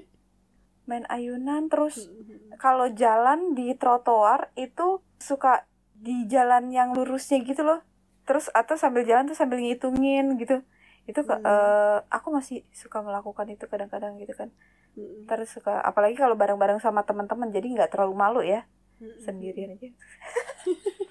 main 0.88 1.08
ayunan 1.08 1.70
terus 1.72 2.12
kalau 2.64 2.92
jalan 2.92 3.56
di 3.56 3.72
trotoar 3.74 4.52
itu 4.54 5.00
suka 5.16 5.64
di 5.96 6.28
jalan 6.28 6.72
yang 6.72 6.92
lurusnya 6.96 7.40
gitu 7.44 7.64
loh 7.64 7.80
terus 8.28 8.52
atau 8.52 8.76
sambil 8.76 9.02
jalan 9.04 9.26
tuh 9.26 9.36
sambil 9.36 9.58
ngitungin 9.58 10.38
gitu 10.38 10.62
itu 11.08 11.20
hmm. 11.24 11.42
uh, 11.42 11.98
aku 12.12 12.30
masih 12.30 12.62
suka 12.70 13.02
melakukan 13.02 13.48
itu 13.50 13.66
kadang-kadang 13.66 14.14
gitu 14.20 14.36
kan 14.36 14.48
hmm. 14.94 15.26
terus 15.26 15.50
suka 15.50 15.80
apalagi 15.80 16.14
kalau 16.14 16.38
bareng-bareng 16.38 16.78
sama 16.78 17.02
teman-teman 17.02 17.50
jadi 17.50 17.66
nggak 17.66 17.90
terlalu 17.96 18.14
malu 18.14 18.40
ya 18.44 18.68
hmm. 19.02 19.18
sendirian 19.24 19.74
aja 19.74 19.88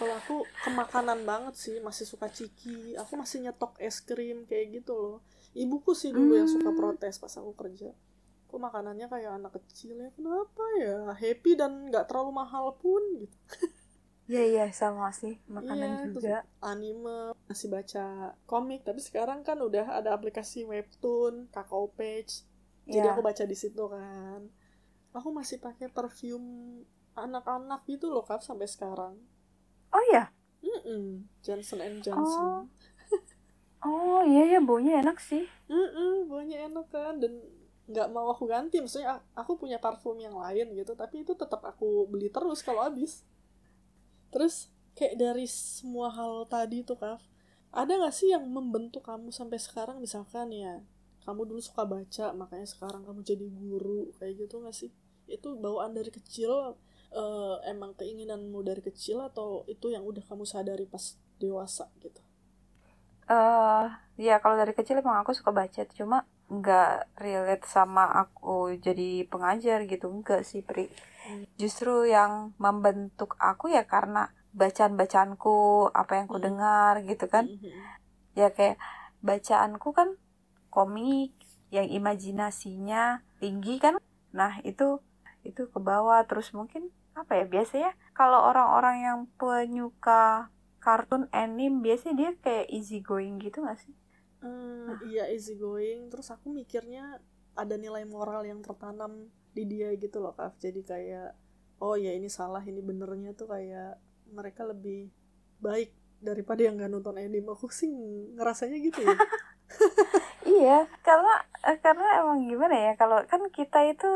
kalau 0.00 0.14
aku 0.16 0.36
kemakanan 0.64 1.28
banget 1.28 1.54
sih 1.60 1.76
masih 1.84 2.08
suka 2.08 2.32
ciki 2.32 2.96
aku 2.96 3.20
masih 3.20 3.44
nyetok 3.44 3.76
es 3.76 4.00
krim 4.00 4.48
kayak 4.48 4.80
gitu 4.80 4.96
loh 4.96 5.18
ibuku 5.52 5.92
sih 5.92 6.08
dulu 6.08 6.32
hmm. 6.32 6.40
yang 6.40 6.48
suka 6.48 6.72
hmm. 6.72 6.78
protes 6.80 7.20
pas 7.20 7.36
aku 7.36 7.52
kerja 7.52 7.92
kok 8.48 8.58
makanannya 8.58 9.06
kayak 9.06 9.36
anak 9.36 9.52
kecil 9.60 10.00
ya 10.00 10.08
kenapa 10.16 10.64
ya 10.80 11.12
happy 11.12 11.52
dan 11.54 11.92
nggak 11.92 12.08
terlalu 12.08 12.32
mahal 12.32 12.72
pun 12.80 13.04
gitu 13.20 13.36
Iya 14.30 14.46
iya 14.46 14.66
sama 14.70 15.10
sih 15.10 15.42
makanan 15.50 15.90
iya, 15.90 16.06
juga. 16.06 16.36
anime 16.62 17.34
masih 17.50 17.66
baca 17.66 18.30
komik 18.46 18.86
tapi 18.86 19.02
sekarang 19.02 19.42
kan 19.42 19.58
udah 19.58 19.90
ada 19.90 20.14
aplikasi 20.14 20.62
webtoon, 20.62 21.50
kakao 21.50 21.90
page. 21.90 22.46
Jadi 22.86 23.10
yeah. 23.10 23.10
aku 23.10 23.26
baca 23.26 23.42
di 23.42 23.58
situ 23.58 23.90
kan. 23.90 24.46
Aku 25.18 25.34
masih 25.34 25.58
pakai 25.58 25.90
perfume 25.90 26.86
anak-anak 27.18 27.82
gitu 27.90 28.06
loh 28.06 28.22
kak 28.22 28.38
sampai 28.38 28.70
sekarang. 28.70 29.18
Oh 29.90 30.04
ya? 30.14 30.30
Mm 30.60 30.68
Mm-mm, 30.70 31.04
Johnson 31.42 31.80
and 31.82 31.98
Johnson. 32.04 32.68
Oh. 33.80 34.20
Iya 34.20 34.56
ya 34.56 34.60
baunya 34.60 35.00
enak 35.00 35.18
sih. 35.18 35.48
Mm-mm, 35.66 36.28
baunya 36.28 36.68
enak 36.68 36.86
kan. 36.92 37.18
Dan 37.18 37.40
nggak 37.90 38.08
mau 38.12 38.30
aku 38.30 38.46
ganti. 38.46 38.78
Maksudnya 38.78 39.18
aku 39.34 39.58
punya 39.58 39.80
parfum 39.82 40.14
yang 40.20 40.36
lain 40.36 40.70
gitu 40.76 40.92
tapi 40.94 41.26
itu 41.26 41.34
tetap 41.34 41.64
aku 41.64 42.06
beli 42.06 42.30
terus 42.30 42.62
kalau 42.62 42.84
habis. 42.86 43.24
Terus 44.30 44.70
kayak 44.94 45.18
dari 45.18 45.46
semua 45.48 46.12
hal 46.12 46.46
tadi 46.46 46.84
tuh 46.86 46.98
Kaf 46.98 47.22
ada 47.70 47.94
nggak 47.94 48.14
sih 48.14 48.34
yang 48.34 48.46
membentuk 48.46 49.02
kamu 49.02 49.34
sampai 49.34 49.58
sekarang? 49.58 49.98
Misalkan 49.98 50.54
ya 50.54 50.82
kamu 51.26 51.50
dulu 51.50 51.60
suka 51.60 51.84
baca 51.84 52.32
makanya 52.32 52.66
sekarang 52.66 53.02
kamu 53.04 53.20
jadi 53.26 53.46
guru 53.50 54.12
kayak 54.18 54.46
gitu 54.46 54.62
nggak 54.62 54.76
sih? 54.76 54.90
Itu 55.26 55.58
bawaan 55.58 55.94
dari 55.94 56.14
kecil 56.14 56.78
eh, 57.14 57.56
emang 57.72 57.92
keinginanmu 57.98 58.58
dari 58.68 58.82
kecil 58.88 59.18
atau 59.28 59.48
itu 59.74 59.86
yang 59.94 60.04
udah 60.10 60.22
kamu 60.28 60.44
sadari 60.46 60.86
pas 60.86 61.04
dewasa 61.42 61.84
gitu 62.04 62.20
eh 63.30 63.84
ya 64.26 64.34
kalau 64.42 64.56
dari 64.60 64.72
kecil 64.78 64.96
emang 65.02 65.18
aku 65.22 65.32
suka 65.38 65.50
baca 65.60 65.82
cuma 65.98 66.18
nggak 66.50 66.90
relate 67.24 67.64
sama 67.74 68.04
aku 68.22 68.74
jadi 68.86 69.08
pengajar 69.32 69.78
gitu 69.92 70.06
enggak 70.14 70.42
sih 70.50 70.60
Pri 70.68 70.84
Hmm. 71.24 71.44
justru 71.60 71.92
yang 72.16 72.32
membentuk 72.64 73.30
aku 73.50 73.64
ya 73.76 73.82
karena 73.94 74.22
bacaan-bacaanku 74.60 75.56
apa 76.00 76.12
yang 76.18 76.26
ku 76.32 76.38
Hmm. 76.38 76.44
dengar 76.46 76.94
gitu 77.10 77.26
kan 77.34 77.44
Mhm. 77.46 77.72
ya 78.40 78.48
kayak 78.56 78.76
bacaanku 79.28 79.88
kan 79.98 80.08
komik 80.74 81.30
yang 81.76 81.86
imajinasinya 81.98 83.22
tinggi 83.42 83.74
kan 83.84 83.94
nah 84.38 84.52
itu 84.70 84.86
itu 85.48 85.62
ke 85.72 85.78
bawah 85.88 86.20
terus 86.28 86.48
mungkin 86.58 86.82
apa 87.22 87.32
ya 87.40 87.44
biasanya 87.46 87.92
kalau 88.16 88.48
orang-orang 88.48 88.96
yang 89.04 89.18
penyuka 89.36 90.48
kartun 90.80 91.28
anime 91.30 91.84
biasanya 91.84 92.14
dia 92.16 92.30
kayak 92.40 92.66
easy 92.72 93.04
going 93.04 93.36
gitu 93.38 93.60
gak 93.62 93.78
sih? 93.78 93.92
Hmm, 94.40 94.96
iya 95.04 95.28
easy 95.28 95.60
going. 95.60 96.08
Terus 96.08 96.32
aku 96.32 96.48
mikirnya 96.48 97.20
ada 97.52 97.76
nilai 97.76 98.08
moral 98.08 98.48
yang 98.48 98.64
tertanam 98.64 99.28
di 99.52 99.68
dia 99.68 99.92
gitu 100.00 100.18
loh 100.24 100.32
Kak. 100.32 100.56
Jadi 100.56 100.80
kayak 100.80 101.36
oh 101.84 101.96
ya 101.96 102.16
ini 102.16 102.32
salah 102.32 102.64
ini 102.64 102.80
benernya 102.80 103.36
tuh 103.36 103.52
kayak 103.52 104.00
mereka 104.32 104.64
lebih 104.64 105.12
baik 105.60 105.92
daripada 106.20 106.64
yang 106.64 106.80
gak 106.80 106.92
nonton 106.92 107.20
anime. 107.20 107.52
Aku 107.52 107.68
sih 107.68 107.92
ngerasanya 108.36 108.78
gitu 108.80 109.04
ya. 109.04 109.16
Iya, 110.50 110.88
karena 111.06 111.34
eh, 111.68 111.78
karena 111.78 112.06
emang 112.24 112.48
gimana 112.48 112.74
ya 112.74 112.92
kalau 112.98 113.22
kan 113.28 113.44
kita 113.54 113.86
itu 113.86 114.08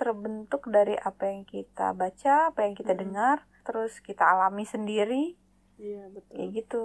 terbentuk 0.00 0.62
dari 0.76 0.94
apa 1.08 1.22
yang 1.32 1.42
kita 1.54 1.86
baca, 2.00 2.34
apa 2.50 2.60
yang 2.66 2.74
kita 2.80 2.92
Mm-mm. 2.92 3.02
dengar, 3.02 3.36
terus 3.66 3.92
kita 4.08 4.22
alami 4.32 4.64
sendiri, 4.74 5.22
iya 5.82 6.04
betul 6.14 6.30
kayak 6.34 6.48
gitu. 6.58 6.76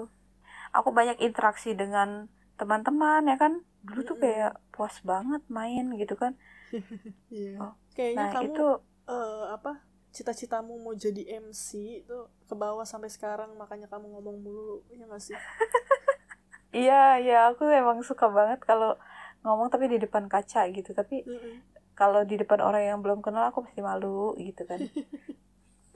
Aku 0.77 0.89
banyak 0.99 1.17
interaksi 1.27 1.69
dengan 1.81 2.09
teman-teman 2.59 3.21
ya 3.31 3.37
kan. 3.43 3.53
Dulu 3.87 4.01
tuh 4.09 4.17
kayak 4.23 4.51
puas 4.73 4.95
banget 5.09 5.41
main 5.57 5.85
gitu 6.01 6.15
kan. 6.23 6.33
iya 7.33 7.59
Oh, 7.59 7.73
kayaknya 7.95 8.25
Nah, 8.25 8.31
kamu 8.33 8.55
itu 8.55 8.65
eh, 9.09 9.45
apa 9.55 9.71
cita-citamu 10.15 10.73
mau 10.79 10.95
jadi 10.95 11.21
MC 11.43 11.99
itu 12.03 12.17
ke 12.47 12.55
bawah 12.55 12.85
sampai 12.87 13.09
sekarang 13.11 13.51
makanya 13.59 13.87
kamu 13.91 14.05
ngomong 14.15 14.37
mulu 14.43 14.79
ya 14.95 15.03
gak 15.11 15.21
sih 15.27 15.39
iya, 16.77 16.93
iya 17.23 17.33
aku 17.49 17.61
emang 17.79 17.99
suka 18.09 18.25
banget 18.37 18.59
kalau 18.69 18.87
ngomong 19.43 19.67
tapi 19.73 19.85
di 19.93 19.97
depan 20.03 20.25
kaca 20.33 20.59
gitu. 20.75 20.89
Tapi 20.99 21.15
Mm-mm. 21.27 21.61
Kalau 21.99 22.21
di 22.29 22.35
depan 22.41 22.59
orang 22.59 22.83
yang 22.89 22.99
belum 23.03 23.19
kenal 23.25 23.49
aku 23.49 23.59
pasti 23.65 23.79
malu 23.79 24.35
gitu 24.37 24.63
kan. 24.67 24.81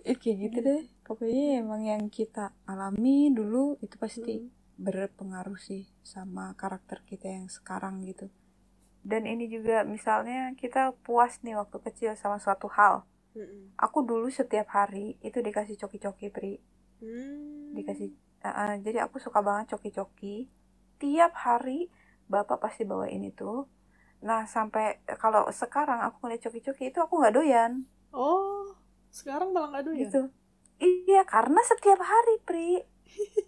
Eh, 0.08 0.16
kayak 0.22 0.38
gitu 0.44 0.58
deh. 0.68 0.82
Pokoknya 1.06 1.60
emang 1.62 1.82
yang 1.84 2.04
kita 2.10 2.56
alami 2.66 3.30
dulu 3.38 3.78
itu 3.86 3.96
pasti 4.00 4.34
Mm. 4.40 4.48
berpengaruh 4.80 5.60
sih 5.60 5.84
sama 6.04 6.56
karakter 6.56 7.04
kita 7.04 7.28
yang 7.28 7.48
sekarang 7.52 8.00
gitu. 8.08 8.32
Dan 9.04 9.28
ini 9.28 9.46
juga 9.52 9.84
misalnya 9.84 10.56
kita 10.56 10.96
puas 11.06 11.40
nih 11.44 11.56
waktu 11.60 11.78
kecil 11.86 12.12
sama 12.16 12.38
suatu 12.40 12.68
hal. 12.72 13.04
Mm-mm. 13.36 13.76
Aku 13.78 14.04
dulu 14.04 14.28
setiap 14.32 14.68
hari 14.72 15.16
itu 15.22 15.40
dikasih 15.40 15.76
coki-coki 15.80 16.28
pri, 16.36 16.54
Hmm. 17.00 17.72
dikasih. 17.76 18.12
uh, 18.44 18.48
uh, 18.50 18.72
jadi 18.84 19.08
aku 19.08 19.20
suka 19.20 19.40
banget 19.40 19.76
coki-coki. 19.76 20.48
Tiap 21.00 21.32
hari 21.46 21.88
bapak 22.28 22.60
pasti 22.64 22.84
bawain 22.84 23.24
itu. 23.24 23.68
Nah 24.20 24.44
sampai 24.44 25.00
kalau 25.20 25.48
sekarang 25.52 26.04
aku 26.04 26.28
ngeliat 26.28 26.44
coki-coki 26.44 26.92
itu 26.92 27.00
aku 27.00 27.20
nggak 27.20 27.36
doyan. 27.36 27.88
Oh 28.12 28.76
sekarang 29.10 29.52
malah 29.56 29.80
gak 29.80 29.90
doyan? 29.90 30.00
Gitu. 30.06 30.22
Iya 30.80 31.22
karena 31.26 31.60
setiap 31.66 32.00
hari 32.00 32.36
pri. 32.44 32.84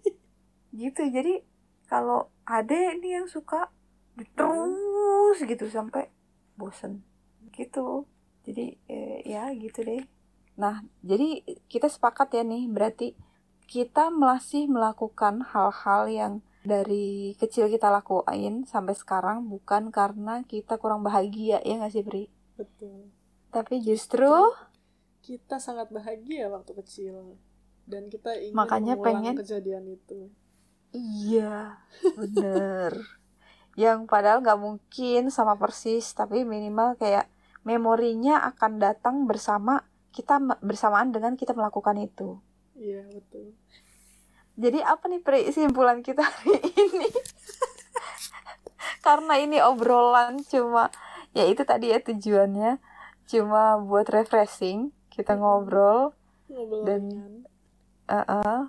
gitu 0.82 1.02
jadi 1.12 1.44
kalau 1.86 2.32
ada 2.48 2.96
nih 2.96 3.22
yang 3.22 3.28
suka 3.28 3.68
terus 4.36 5.38
gitu 5.44 5.68
sampai 5.68 6.08
bosen. 6.56 7.04
Gitu. 7.52 8.08
Jadi 8.48 8.80
eh, 8.88 9.20
ya 9.28 9.52
gitu 9.54 9.84
deh. 9.84 10.04
Nah 10.56 10.84
jadi 11.04 11.44
kita 11.68 11.92
sepakat 11.92 12.32
ya 12.36 12.44
nih 12.48 12.72
berarti 12.72 13.14
kita 13.72 14.12
masih 14.12 14.68
melakukan 14.68 15.44
hal-hal 15.56 16.12
yang 16.12 16.34
dari 16.62 17.34
kecil 17.36 17.68
kita 17.68 17.90
lakuin 17.90 18.64
sampai 18.64 18.94
sekarang 18.94 19.46
bukan 19.46 19.90
karena 19.90 20.46
kita 20.46 20.78
kurang 20.78 21.02
bahagia 21.02 21.58
ya 21.60 21.74
nggak 21.78 21.92
sih 21.92 22.04
Bri 22.04 22.26
betul. 22.54 23.10
Tapi 23.50 23.82
justru 23.82 24.30
kita 25.22 25.58
sangat 25.58 25.90
bahagia 25.90 26.48
waktu 26.48 26.72
kecil 26.78 27.36
dan 27.84 28.08
kita 28.08 28.38
ingin 28.38 28.56
Makanya 28.56 28.94
mengulang 28.96 29.22
pengen- 29.22 29.40
kejadian 29.42 29.86
itu. 29.90 30.32
Iya, 30.92 31.80
bener. 32.16 32.96
Yang 33.76 34.00
padahal 34.06 34.40
nggak 34.40 34.60
mungkin 34.60 35.32
sama 35.32 35.56
persis, 35.56 36.12
tapi 36.12 36.44
minimal 36.44 36.96
kayak 36.96 37.32
memorinya 37.64 38.44
akan 38.48 38.78
datang 38.78 39.16
bersama 39.24 39.84
kita 40.12 40.36
bersamaan 40.60 41.12
dengan 41.12 41.36
kita 41.36 41.56
melakukan 41.56 41.96
itu. 41.98 42.40
iya 42.74 43.06
betul 43.08 43.54
Jadi 44.62 44.78
apa 44.80 45.10
nih 45.10 45.22
Pri, 45.26 45.50
simpulan 45.50 46.06
kita 46.06 46.22
hari 46.22 46.62
ini? 46.62 47.10
Karena 49.02 49.34
ini 49.42 49.58
obrolan 49.58 50.46
cuma 50.46 50.94
ya 51.34 51.50
itu 51.50 51.66
tadi 51.66 51.90
ya 51.90 51.98
tujuannya 51.98 52.78
cuma 53.26 53.80
buat 53.80 54.06
refreshing, 54.06 54.94
kita 55.10 55.34
ngobrol, 55.34 56.14
ngobrol 56.46 56.84
Dan- 56.86 57.48
eh 58.06 58.26
eh, 58.28 58.62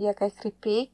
ya 0.00 0.16
kayak 0.16 0.34
keripik, 0.34 0.88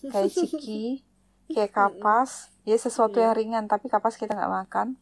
kayak 0.00 0.30
ciki, 0.30 1.02
kayak 1.50 1.74
kapas, 1.76 2.54
ya 2.62 2.78
sesuatu 2.78 3.18
Iya. 3.18 3.28
yang 3.28 3.34
ringan 3.34 3.64
tapi 3.66 3.90
kapas 3.90 4.16
kita 4.16 4.32
nggak 4.32 4.54
makan. 4.64 4.96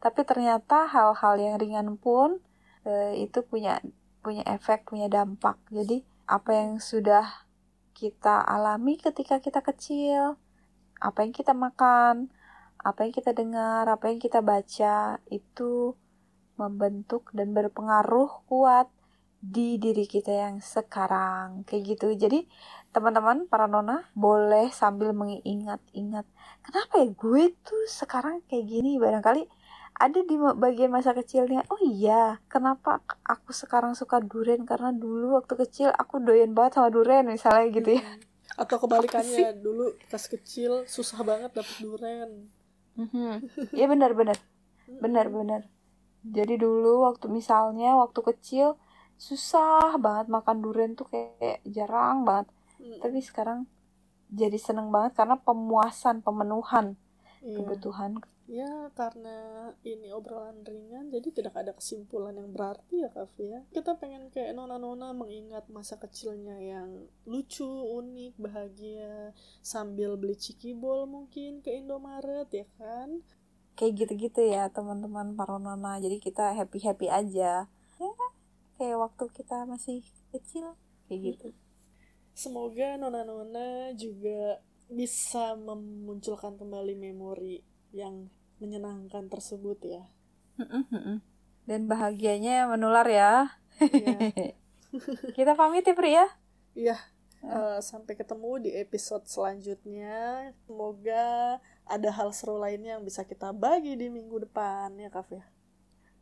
Tapi 0.00 0.20
ternyata 0.24 0.88
hal-hal 0.88 1.34
yang 1.38 1.54
ringan 1.60 2.00
pun 2.00 2.40
eh, 2.82 3.14
itu 3.20 3.44
punya 3.44 3.78
punya 4.24 4.42
efek, 4.48 4.88
punya 4.88 5.06
dampak. 5.06 5.60
Jadi 5.68 6.00
apa 6.24 6.50
yang 6.56 6.80
sudah 6.80 7.43
kita 7.94 8.42
alami 8.42 8.98
ketika 8.98 9.38
kita 9.38 9.62
kecil, 9.62 10.36
apa 10.98 11.22
yang 11.22 11.30
kita 11.30 11.54
makan, 11.54 12.28
apa 12.82 13.06
yang 13.06 13.14
kita 13.14 13.30
dengar, 13.32 13.86
apa 13.86 14.10
yang 14.10 14.18
kita 14.18 14.42
baca 14.42 15.22
itu 15.30 15.94
membentuk 16.60 17.30
dan 17.32 17.54
berpengaruh 17.54 18.44
kuat 18.50 18.90
di 19.44 19.76
diri 19.76 20.04
kita 20.08 20.32
yang 20.32 20.56
sekarang. 20.58 21.62
Kayak 21.68 21.96
gitu. 21.96 22.08
Jadi 22.16 22.48
teman-teman 22.90 23.46
para 23.46 23.66
nona 23.66 24.06
boleh 24.14 24.70
sambil 24.70 25.10
mengingat-ingat 25.10 26.26
kenapa 26.64 27.02
ya 27.02 27.08
gue 27.10 27.42
tuh 27.60 27.84
sekarang 27.90 28.40
kayak 28.48 28.64
gini? 28.64 28.96
Barangkali 28.96 29.44
ada 29.94 30.20
di 30.26 30.34
bagian 30.36 30.90
masa 30.90 31.14
kecilnya. 31.14 31.62
Oh 31.70 31.78
iya 31.80 32.42
kenapa 32.50 33.00
aku 33.22 33.54
sekarang 33.54 33.94
suka 33.94 34.18
durian? 34.18 34.66
Karena 34.66 34.90
dulu 34.90 35.38
waktu 35.38 35.54
kecil 35.66 35.88
aku 35.94 36.18
doyan 36.18 36.52
banget 36.52 36.78
sama 36.82 36.90
durian 36.90 37.26
misalnya 37.26 37.70
gitu 37.70 37.98
ya. 37.98 38.04
Mm. 38.04 38.32
atau 38.54 38.78
kebalikannya 38.78 39.58
dulu 39.58 39.98
pas 40.06 40.22
kecil 40.30 40.86
susah 40.86 41.26
banget 41.26 41.50
dapet 41.58 41.76
durian. 41.82 42.30
Iya 43.74 43.86
benar-benar 43.90 44.38
benar-benar 45.02 45.66
jadi 46.24 46.56
dulu 46.56 47.04
waktu 47.04 47.28
misalnya 47.28 48.00
waktu 48.00 48.20
kecil 48.24 48.80
susah 49.20 50.00
banget 50.00 50.32
makan 50.32 50.64
durian 50.64 50.96
tuh 50.96 51.04
kayak 51.12 51.60
jarang 51.68 52.24
banget. 52.24 52.48
Tapi 52.80 53.18
sekarang 53.20 53.68
jadi 54.32 54.56
seneng 54.56 54.88
banget 54.88 55.20
karena 55.20 55.36
pemuasan 55.36 56.24
pemenuhan 56.24 56.96
Iya. 57.44 57.58
kebutuhan 57.60 58.12
Ya, 58.44 58.92
karena 58.92 59.72
ini 59.88 60.12
obrolan 60.12 60.68
ringan, 60.68 61.08
jadi 61.08 61.32
tidak 61.32 61.56
ada 61.56 61.72
kesimpulan 61.72 62.36
yang 62.36 62.52
berarti 62.52 63.00
ya, 63.00 63.08
Kak 63.08 63.40
ya. 63.40 63.64
Kita 63.72 63.96
pengen 63.96 64.28
kayak 64.28 64.52
nona-nona 64.52 65.16
mengingat 65.16 65.64
masa 65.72 65.96
kecilnya 65.96 66.60
yang 66.60 67.08
lucu, 67.24 67.64
unik, 67.64 68.36
bahagia, 68.36 69.32
sambil 69.64 70.20
beli 70.20 70.36
cikibol 70.36 71.08
mungkin 71.08 71.64
ke 71.64 71.72
Indomaret, 71.72 72.52
ya 72.52 72.68
kan? 72.76 73.24
kayak 73.74 74.06
gitu-gitu 74.06 74.40
ya 74.54 74.70
teman-teman 74.70 75.34
para 75.34 75.58
nona 75.58 75.98
jadi 75.98 76.22
kita 76.22 76.54
happy 76.54 76.78
happy 76.78 77.06
aja 77.10 77.66
ya 77.98 78.10
kayak 78.78 78.98
waktu 79.02 79.24
kita 79.34 79.66
masih 79.66 80.02
kecil 80.30 80.78
kayak 81.10 81.34
gitu 81.34 81.48
semoga 82.34 82.94
nona-nona 82.98 83.90
juga 83.98 84.62
bisa 84.88 85.56
memunculkan 85.56 86.56
kembali 86.60 86.94
memori 86.98 87.64
yang 87.94 88.28
menyenangkan 88.60 89.26
tersebut 89.30 89.78
ya. 89.84 90.04
Dan 91.64 91.88
bahagianya 91.88 92.68
menular 92.68 93.06
ya. 93.08 93.32
Iya. 93.80 94.54
kita 95.36 95.58
pamit 95.58 95.82
ya 95.86 95.94
Pri 95.96 96.14
ya. 96.14 96.26
Iya, 96.74 96.98
eh, 97.42 97.78
sampai 97.82 98.14
ketemu 98.14 98.62
di 98.62 98.70
episode 98.78 99.26
selanjutnya. 99.26 100.50
Semoga 100.66 101.58
ada 101.86 102.10
hal 102.14 102.30
seru 102.34 102.58
lainnya 102.58 102.98
yang 102.98 103.04
bisa 103.06 103.26
kita 103.26 103.50
bagi 103.54 103.94
di 103.98 104.10
minggu 104.10 104.46
depan 104.46 104.94
ya, 104.98 105.10
Kaf 105.10 105.30
ya. 105.30 105.44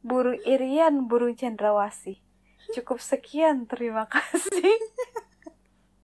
burung 0.03 0.41
irian 0.43 1.07
burung 1.07 1.39
cendrawasih. 1.39 2.19
Cukup 2.75 3.03
sekian 3.03 3.67
terima 3.67 4.07
kasih 4.07 4.79